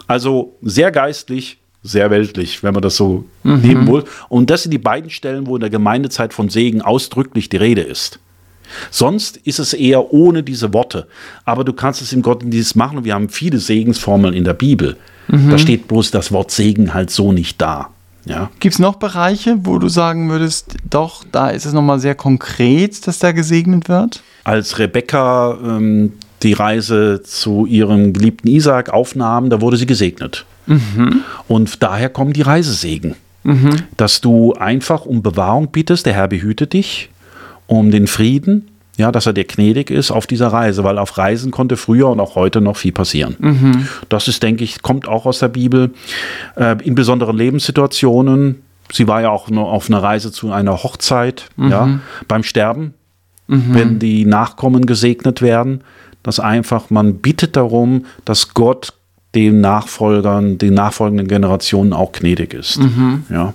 Also 0.07 0.57
sehr 0.63 0.91
geistlich, 0.91 1.59
sehr 1.83 2.11
weltlich, 2.11 2.63
wenn 2.63 2.73
man 2.73 2.83
das 2.83 2.97
so 2.97 3.25
nehmen 3.43 3.87
will. 3.87 4.05
Und 4.31 4.49
das 4.49 4.63
sind 4.63 4.71
die 4.71 4.79
beiden 4.79 5.11
Stellen, 5.11 5.47
wo 5.47 5.57
in 5.57 5.61
der 5.61 5.69
Gemeindezeit 5.71 6.33
von 6.33 6.49
Segen 6.49 6.81
ausdrücklich 6.83 7.49
die 7.51 7.59
Rede 7.59 7.83
ist. 7.83 8.19
Sonst 8.91 9.37
ist 9.39 9.59
es 9.59 9.75
eher 9.75 10.13
ohne 10.13 10.43
diese 10.43 10.73
Worte. 10.73 11.07
Aber 11.45 11.65
du 11.65 11.73
kannst 11.73 12.03
es 12.03 12.13
im 12.13 12.23
Gottesdienst 12.23 12.77
machen 12.77 12.99
und 12.99 13.05
wir 13.05 13.15
haben 13.15 13.29
viele 13.29 13.59
Segensformeln 13.59 14.35
in 14.35 14.45
der 14.45 14.55
Bibel. 14.55 14.97
Da 15.29 15.59
steht 15.59 15.87
bloß 15.87 16.11
das 16.11 16.33
Wort 16.33 16.51
Segen 16.51 16.93
halt 16.93 17.11
so 17.11 17.31
nicht 17.31 17.61
da. 17.61 17.91
Ja. 18.25 18.51
Gibt 18.59 18.75
es 18.75 18.79
noch 18.81 18.97
Bereiche, 18.97 19.59
wo 19.63 19.79
du 19.79 19.89
sagen 19.89 20.29
würdest, 20.29 20.75
doch, 20.89 21.25
da 21.31 21.51
ist 21.51 21.67
es 21.67 21.73
nochmal 21.73 22.01
sehr 22.01 22.17
konkret, 22.17 23.07
dass 23.07 23.21
da 23.21 23.31
gesegnet 23.31 23.89
wird? 23.89 24.23
Als 24.43 24.79
Rebekka 24.81 25.57
ähm, 25.65 26.15
die 26.43 26.53
Reise 26.53 27.23
zu 27.23 27.65
ihrem 27.67 28.13
geliebten 28.13 28.49
Isaak 28.49 28.91
aufnahm, 28.91 29.51
da 29.51 29.61
wurde 29.61 29.77
sie 29.77 29.87
gesegnet. 29.87 30.45
Und 31.49 31.83
daher 31.83 32.09
kommen 32.09 32.33
die 32.33 32.43
Reisesegen. 32.43 33.15
Dass 33.97 34.21
du 34.21 34.53
einfach 34.55 35.07
um 35.07 35.23
Bewahrung 35.23 35.69
bittest, 35.73 36.07
der 36.07 36.13
Herr 36.13 36.29
behüte 36.29 36.67
dich, 36.67 37.09
um 37.71 37.93
den 37.93 38.09
Frieden, 38.09 38.69
ja, 38.97 39.13
dass 39.13 39.27
er 39.27 39.33
dir 39.33 39.45
gnädig 39.45 39.91
ist 39.91 40.11
auf 40.11 40.27
dieser 40.27 40.49
Reise, 40.49 40.83
weil 40.83 40.99
auf 40.99 41.17
Reisen 41.17 41.53
konnte 41.53 41.77
früher 41.77 42.09
und 42.09 42.19
auch 42.19 42.35
heute 42.35 42.61
noch 42.61 42.77
viel 42.77 42.91
passieren. 42.91 43.37
Mhm. 43.39 43.89
Das 44.09 44.27
ist, 44.27 44.43
denke 44.43 44.65
ich, 44.65 44.83
kommt 44.83 45.07
auch 45.07 45.25
aus 45.25 45.39
der 45.39 45.49
Bibel. 45.49 45.93
Äh, 46.57 46.77
in 46.85 46.97
besonderen 46.97 47.37
Lebenssituationen. 47.37 48.63
Sie 48.93 49.07
war 49.07 49.23
ja 49.23 49.31
auch 49.31 49.49
nur 49.49 49.71
auf 49.71 49.89
einer 49.89 50.03
Reise 50.03 50.33
zu 50.33 50.51
einer 50.51 50.83
Hochzeit, 50.83 51.49
mhm. 51.57 51.71
ja, 51.71 52.01
beim 52.27 52.43
Sterben, 52.43 52.95
mhm. 53.47 53.67
wenn 53.69 53.99
die 54.01 54.25
Nachkommen 54.25 54.85
gesegnet 54.85 55.41
werden, 55.41 55.83
dass 56.25 56.41
einfach 56.41 56.91
man 56.91 57.19
bittet 57.19 57.55
darum, 57.55 58.05
dass 58.25 58.53
Gott 58.53 58.95
den 59.35 59.61
Nachfolgern, 59.61 60.59
den 60.59 60.75
nachfolgenden 60.75 61.29
Generationen 61.29 61.93
auch 61.93 62.13
gnädig 62.13 62.55
ist. 62.55 62.79
Mhm. 62.79 63.25
Ja. 63.31 63.55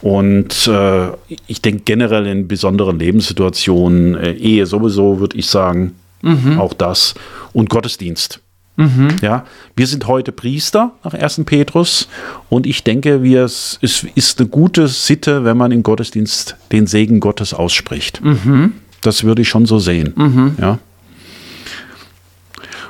Und 0.00 0.68
äh, 0.68 1.08
ich 1.46 1.62
denke 1.62 1.82
generell 1.84 2.26
in 2.26 2.46
besonderen 2.46 2.98
Lebenssituationen, 2.98 4.14
äh, 4.14 4.32
Ehe 4.32 4.66
sowieso, 4.66 5.18
würde 5.18 5.36
ich 5.36 5.46
sagen, 5.46 5.94
mhm. 6.22 6.58
auch 6.58 6.74
das. 6.74 7.14
Und 7.52 7.70
Gottesdienst. 7.70 8.40
Mhm. 8.76 9.16
Ja, 9.22 9.44
wir 9.74 9.88
sind 9.88 10.06
heute 10.06 10.30
Priester 10.30 10.92
nach 11.02 11.12
1. 11.12 11.42
Petrus 11.46 12.08
und 12.48 12.64
ich 12.64 12.84
denke, 12.84 13.24
wir, 13.24 13.42
es 13.42 13.76
ist, 13.80 14.38
eine 14.38 14.48
gute 14.48 14.86
Sitte, 14.86 15.44
wenn 15.44 15.56
man 15.56 15.72
im 15.72 15.82
Gottesdienst 15.82 16.54
den 16.70 16.86
Segen 16.86 17.18
Gottes 17.18 17.52
ausspricht. 17.52 18.22
Mhm. 18.22 18.74
Das 19.00 19.24
würde 19.24 19.42
ich 19.42 19.48
schon 19.48 19.66
so 19.66 19.80
sehen. 19.80 20.12
Mhm. 20.14 20.56
Ja. 20.60 20.78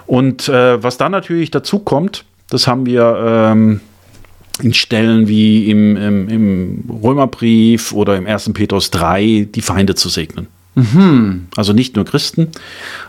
Und 0.09 0.49
äh, 0.49 0.83
was 0.83 0.97
dann 0.97 1.13
natürlich 1.13 1.51
dazu 1.51 1.81
kommt, 1.81 2.25
das 2.49 2.67
haben 2.67 2.87
wir 2.87 3.53
ähm, 3.53 3.81
in 4.63 4.73
Stellen 4.73 5.29
wie 5.29 5.71
im, 5.71 5.97
im, 5.99 6.29
im, 6.31 6.85
Römerbrief 7.03 7.93
oder 7.93 8.17
im 8.17 8.27
1. 8.27 8.55
Petrus 8.55 8.91
3, 8.91 9.49
die 9.55 9.61
Feinde 9.61 9.95
zu 9.95 10.09
segnen. 10.09 10.47
Mhm. 10.75 11.49
Also 11.57 11.75
nicht 11.75 11.95
nur 11.95 12.07
Christen. 12.07 12.49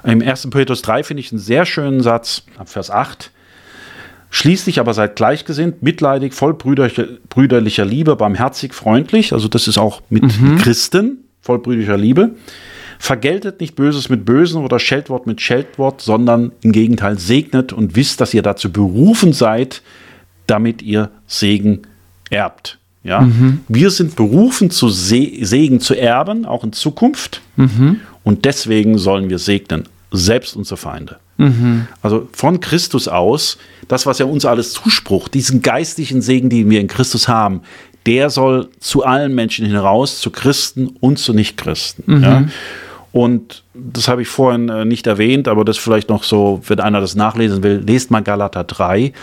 Im 0.03 0.21
1. 0.21 0.49
Petrus 0.49 0.81
3 0.81 1.03
finde 1.03 1.21
ich 1.21 1.31
einen 1.31 1.39
sehr 1.39 1.65
schönen 1.65 2.01
Satz, 2.01 2.43
Vers 2.65 2.91
8. 2.91 3.31
Schließlich 4.29 4.81
aber 4.81 4.93
seid 4.93 5.15
gleichgesinnt, 5.15 5.81
mitleidig, 5.81 6.33
voll 6.33 6.53
brüderlicher 6.53 7.85
Liebe, 7.85 8.17
barmherzig, 8.17 8.73
freundlich. 8.73 9.31
Also 9.31 9.47
das 9.47 9.69
ist 9.69 9.77
auch 9.77 10.01
mit 10.09 10.23
mhm. 10.23 10.57
Christen, 10.57 11.19
voll 11.41 11.59
brüderlicher 11.59 11.97
Liebe. 11.97 12.31
Vergeltet 13.01 13.61
nicht 13.61 13.75
Böses 13.75 14.09
mit 14.09 14.25
Bösen 14.25 14.61
oder 14.61 14.77
Scheltwort 14.77 15.25
mit 15.25 15.39
Scheltwort, 15.39 16.01
sondern 16.01 16.51
im 16.61 16.73
Gegenteil 16.73 17.17
segnet 17.17 17.71
und 17.71 17.95
wisst, 17.95 18.19
dass 18.19 18.33
ihr 18.33 18.41
dazu 18.41 18.71
berufen 18.71 19.31
seid, 19.31 19.81
damit 20.47 20.81
ihr 20.81 21.09
Segen 21.25 21.83
erbt. 22.29 22.77
Ja? 23.03 23.21
Mhm. 23.21 23.61
Wir 23.69 23.89
sind 23.89 24.17
berufen, 24.17 24.69
zu 24.69 24.89
Se 24.89 25.31
Segen 25.41 25.79
zu 25.79 25.95
erben, 25.95 26.45
auch 26.45 26.65
in 26.65 26.73
Zukunft. 26.73 27.41
Mhm. 27.55 28.01
Und 28.23 28.43
deswegen 28.43 28.97
sollen 28.97 29.29
wir 29.29 29.39
segnen, 29.39 29.87
selbst 30.11 30.57
unsere 30.57 30.77
Feinde. 30.77 31.17
Mhm. 31.37 31.87
Also 32.01 32.27
von 32.33 32.59
Christus 32.59 33.07
aus, 33.07 33.57
das, 33.87 34.05
was 34.05 34.19
er 34.19 34.27
uns 34.27 34.43
alles 34.43 34.73
zusprucht, 34.73 35.33
diesen 35.33 35.61
geistlichen 35.61 36.21
Segen, 36.21 36.49
den 36.49 36.69
wir 36.69 36.81
in 36.81 36.87
Christus 36.87 37.29
haben, 37.29 37.61
der 38.05 38.29
soll 38.29 38.69
zu 38.79 39.05
allen 39.05 39.33
Menschen 39.35 39.65
hinaus, 39.65 40.19
zu 40.19 40.31
Christen 40.31 40.87
und 40.99 41.17
zu 41.17 41.33
Nichtchristen. 41.33 42.03
Mhm. 42.07 42.23
Ja? 42.23 42.45
Und 43.11 43.63
das 43.73 44.07
habe 44.07 44.21
ich 44.21 44.27
vorhin 44.27 44.69
äh, 44.69 44.85
nicht 44.85 45.07
erwähnt, 45.07 45.47
aber 45.47 45.65
das 45.65 45.77
vielleicht 45.77 46.09
noch 46.09 46.23
so, 46.23 46.61
wenn 46.67 46.79
einer 46.79 47.01
das 47.01 47.15
nachlesen 47.15 47.63
will, 47.63 47.83
lest 47.85 48.11
mal 48.11 48.21
Galater 48.21 48.63
3. 48.63 49.13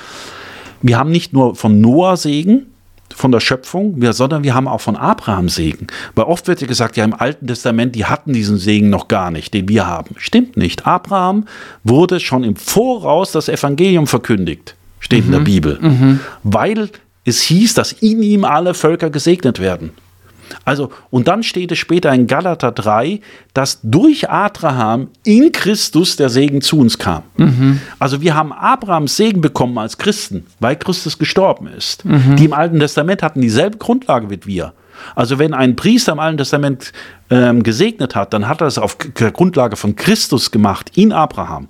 Wir 0.82 0.98
haben 0.98 1.10
nicht 1.10 1.32
nur 1.32 1.54
von 1.54 1.80
Noah 1.80 2.16
Segen, 2.16 2.66
von 3.14 3.32
der 3.32 3.40
Schöpfung, 3.40 3.96
sondern 4.12 4.44
wir 4.44 4.54
haben 4.54 4.68
auch 4.68 4.80
von 4.80 4.96
Abraham 4.96 5.48
Segen. 5.48 5.86
Weil 6.14 6.26
oft 6.26 6.48
wird 6.48 6.60
ja 6.60 6.66
gesagt, 6.66 6.96
ja 6.96 7.04
im 7.04 7.14
Alten 7.14 7.46
Testament, 7.46 7.94
die 7.94 8.04
hatten 8.04 8.32
diesen 8.32 8.58
Segen 8.58 8.90
noch 8.90 9.08
gar 9.08 9.30
nicht, 9.30 9.54
den 9.54 9.68
wir 9.68 9.86
haben. 9.86 10.14
Stimmt 10.18 10.56
nicht. 10.56 10.86
Abraham 10.86 11.46
wurde 11.84 12.20
schon 12.20 12.44
im 12.44 12.56
Voraus 12.56 13.32
das 13.32 13.48
Evangelium 13.48 14.06
verkündigt, 14.06 14.74
steht 15.00 15.20
mhm. 15.20 15.26
in 15.26 15.30
der 15.32 15.40
mhm. 15.40 15.44
Bibel. 15.44 15.78
Mhm. 15.80 16.20
Weil 16.42 16.90
es 17.24 17.40
hieß, 17.42 17.74
dass 17.74 17.92
in 17.92 18.22
ihm 18.22 18.44
alle 18.44 18.74
Völker 18.74 19.10
gesegnet 19.10 19.60
werden. 19.60 19.92
Also, 20.64 20.90
und 21.10 21.28
dann 21.28 21.42
steht 21.42 21.72
es 21.72 21.78
später 21.78 22.12
in 22.12 22.26
Galater 22.26 22.72
3, 22.72 23.20
dass 23.54 23.80
durch 23.82 24.28
Abraham 24.28 25.08
in 25.24 25.52
Christus 25.52 26.16
der 26.16 26.28
Segen 26.28 26.60
zu 26.60 26.78
uns 26.78 26.98
kam. 26.98 27.22
Mhm. 27.36 27.80
Also 27.98 28.20
wir 28.20 28.34
haben 28.34 28.52
Abrahams 28.52 29.16
Segen 29.16 29.40
bekommen 29.40 29.78
als 29.78 29.98
Christen, 29.98 30.46
weil 30.60 30.76
Christus 30.76 31.18
gestorben 31.18 31.68
ist. 31.68 32.04
Mhm. 32.04 32.36
Die 32.36 32.44
im 32.44 32.52
Alten 32.52 32.78
Testament 32.78 33.22
hatten 33.22 33.40
dieselbe 33.40 33.78
Grundlage 33.78 34.30
wie 34.30 34.40
wir. 34.44 34.72
Also 35.14 35.38
wenn 35.38 35.54
ein 35.54 35.76
Priester 35.76 36.12
im 36.12 36.18
Alten 36.18 36.38
Testament 36.38 36.92
ähm, 37.30 37.62
gesegnet 37.62 38.14
hat, 38.14 38.32
dann 38.32 38.48
hat 38.48 38.60
er 38.60 38.66
es 38.66 38.78
auf 38.78 38.96
der 38.96 39.30
Grundlage 39.30 39.76
von 39.76 39.96
Christus 39.96 40.50
gemacht, 40.50 40.92
in 40.94 41.12
Abraham, 41.12 41.68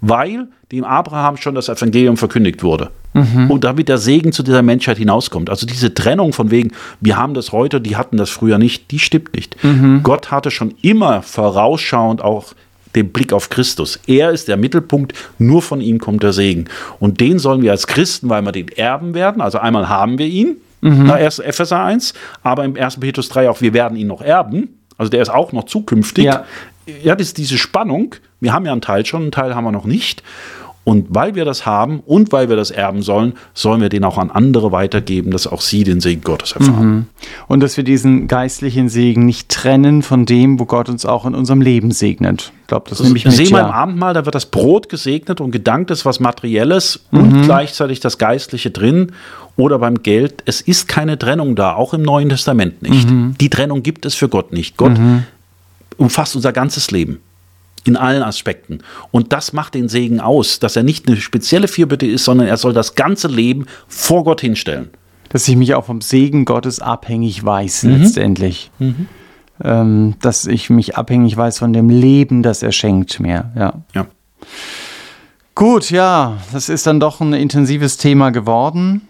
weil 0.00 0.48
dem 0.70 0.84
Abraham 0.84 1.36
schon 1.36 1.54
das 1.54 1.68
Evangelium 1.68 2.16
verkündigt 2.16 2.62
wurde. 2.62 2.90
Mhm. 3.14 3.50
Und 3.50 3.64
damit 3.64 3.88
der 3.88 3.98
Segen 3.98 4.32
zu 4.32 4.42
dieser 4.42 4.62
Menschheit 4.62 4.98
hinauskommt. 4.98 5.50
Also 5.50 5.66
diese 5.66 5.94
Trennung 5.94 6.32
von 6.32 6.50
wegen, 6.50 6.72
wir 7.00 7.16
haben 7.16 7.34
das 7.34 7.52
heute, 7.52 7.80
die 7.80 7.96
hatten 7.96 8.16
das 8.16 8.30
früher 8.30 8.58
nicht, 8.58 8.90
die 8.90 8.98
stimmt 8.98 9.34
nicht. 9.34 9.62
Mhm. 9.64 10.02
Gott 10.02 10.30
hatte 10.30 10.50
schon 10.50 10.74
immer 10.82 11.22
vorausschauend 11.22 12.22
auch 12.22 12.54
den 12.94 13.10
Blick 13.10 13.32
auf 13.32 13.50
Christus. 13.50 13.98
Er 14.06 14.30
ist 14.30 14.48
der 14.48 14.56
Mittelpunkt, 14.56 15.12
nur 15.38 15.62
von 15.62 15.80
ihm 15.80 15.98
kommt 15.98 16.22
der 16.22 16.32
Segen. 16.32 16.66
Und 16.98 17.20
den 17.20 17.38
sollen 17.38 17.62
wir 17.62 17.70
als 17.70 17.86
Christen, 17.86 18.28
weil 18.28 18.42
wir 18.42 18.52
den 18.52 18.68
erben 18.68 19.14
werden, 19.14 19.40
also 19.40 19.58
einmal 19.58 19.88
haben 19.88 20.18
wir 20.18 20.26
ihn, 20.26 20.56
mhm. 20.80 21.04
nach 21.04 21.18
Epheser 21.18 21.82
1, 21.82 22.14
aber 22.42 22.64
im 22.64 22.76
1. 22.76 23.00
Petrus 23.00 23.28
3 23.28 23.50
auch, 23.50 23.60
wir 23.60 23.74
werden 23.74 23.96
ihn 23.96 24.06
noch 24.06 24.22
erben. 24.22 24.68
Also 24.96 25.10
der 25.10 25.22
ist 25.22 25.28
auch 25.28 25.52
noch 25.52 25.64
zukünftig. 25.64 26.24
Ja, 26.24 26.44
ja 27.02 27.14
das 27.14 27.34
diese 27.34 27.58
Spannung. 27.58 28.14
Wir 28.40 28.52
haben 28.52 28.66
ja 28.66 28.72
einen 28.72 28.80
Teil 28.80 29.04
schon, 29.06 29.22
einen 29.22 29.32
Teil 29.32 29.54
haben 29.54 29.64
wir 29.64 29.72
noch 29.72 29.84
nicht. 29.84 30.22
Und 30.88 31.08
weil 31.10 31.34
wir 31.34 31.44
das 31.44 31.66
haben 31.66 32.00
und 32.06 32.32
weil 32.32 32.48
wir 32.48 32.56
das 32.56 32.70
erben 32.70 33.02
sollen, 33.02 33.34
sollen 33.52 33.82
wir 33.82 33.90
den 33.90 34.04
auch 34.04 34.16
an 34.16 34.30
andere 34.30 34.72
weitergeben, 34.72 35.32
dass 35.32 35.46
auch 35.46 35.60
sie 35.60 35.84
den 35.84 36.00
Segen 36.00 36.22
Gottes 36.22 36.52
erfahren. 36.52 36.88
Mhm. 36.88 37.06
Und 37.46 37.60
dass 37.60 37.76
wir 37.76 37.84
diesen 37.84 38.26
geistlichen 38.26 38.88
Segen 38.88 39.26
nicht 39.26 39.50
trennen 39.50 40.00
von 40.00 40.24
dem, 40.24 40.58
wo 40.58 40.64
Gott 40.64 40.88
uns 40.88 41.04
auch 41.04 41.26
in 41.26 41.34
unserem 41.34 41.60
Leben 41.60 41.90
segnet. 41.90 42.52
Ich 42.62 42.68
glaube, 42.68 42.88
das, 42.88 42.98
das 42.98 43.06
nehme 43.06 43.18
ich 43.18 43.26
mit. 43.26 43.34
Sehen 43.34 43.50
wir 43.50 43.60
im 43.60 43.66
Abendmahl, 43.66 44.14
da 44.14 44.24
wird 44.24 44.34
das 44.34 44.46
Brot 44.46 44.88
gesegnet 44.88 45.42
und 45.42 45.50
gedankt 45.50 45.90
ist 45.90 46.06
was 46.06 46.20
Materielles 46.20 47.00
mhm. 47.10 47.20
und 47.20 47.42
gleichzeitig 47.42 48.00
das 48.00 48.16
Geistliche 48.16 48.70
drin. 48.70 49.12
Oder 49.58 49.80
beim 49.80 50.02
Geld, 50.02 50.42
es 50.46 50.62
ist 50.62 50.88
keine 50.88 51.18
Trennung 51.18 51.54
da, 51.54 51.74
auch 51.74 51.92
im 51.92 52.00
Neuen 52.00 52.30
Testament 52.30 52.80
nicht. 52.80 53.10
Mhm. 53.10 53.34
Die 53.38 53.50
Trennung 53.50 53.82
gibt 53.82 54.06
es 54.06 54.14
für 54.14 54.30
Gott 54.30 54.54
nicht. 54.54 54.78
Gott 54.78 54.96
mhm. 54.96 55.24
Umfasst 55.98 56.34
unser 56.34 56.52
ganzes 56.52 56.90
Leben 56.90 57.20
in 57.84 57.96
allen 57.96 58.22
Aspekten. 58.22 58.80
Und 59.10 59.32
das 59.32 59.52
macht 59.52 59.74
den 59.74 59.88
Segen 59.88 60.20
aus, 60.20 60.58
dass 60.58 60.76
er 60.76 60.82
nicht 60.82 61.06
eine 61.06 61.16
spezielle 61.16 61.68
Fürbitte 61.68 62.06
ist, 62.06 62.24
sondern 62.24 62.46
er 62.46 62.56
soll 62.56 62.72
das 62.72 62.94
ganze 62.94 63.28
Leben 63.28 63.66
vor 63.86 64.24
Gott 64.24 64.40
hinstellen. 64.40 64.90
Dass 65.30 65.46
ich 65.48 65.56
mich 65.56 65.74
auch 65.74 65.84
vom 65.84 66.00
Segen 66.00 66.44
Gottes 66.44 66.80
abhängig 66.80 67.44
weiß, 67.44 67.84
mhm. 67.84 68.02
letztendlich. 68.02 68.70
Mhm. 68.78 69.06
Ähm, 69.62 70.14
dass 70.20 70.46
ich 70.46 70.70
mich 70.70 70.96
abhängig 70.96 71.36
weiß 71.36 71.58
von 71.58 71.72
dem 71.72 71.88
Leben, 71.88 72.42
das 72.42 72.62
er 72.62 72.72
schenkt 72.72 73.20
mir. 73.20 73.50
Ja. 73.56 73.74
ja. 73.94 74.06
Gut, 75.54 75.90
ja, 75.90 76.36
das 76.52 76.68
ist 76.68 76.86
dann 76.86 77.00
doch 77.00 77.20
ein 77.20 77.32
intensives 77.32 77.96
Thema 77.96 78.30
geworden. 78.30 79.02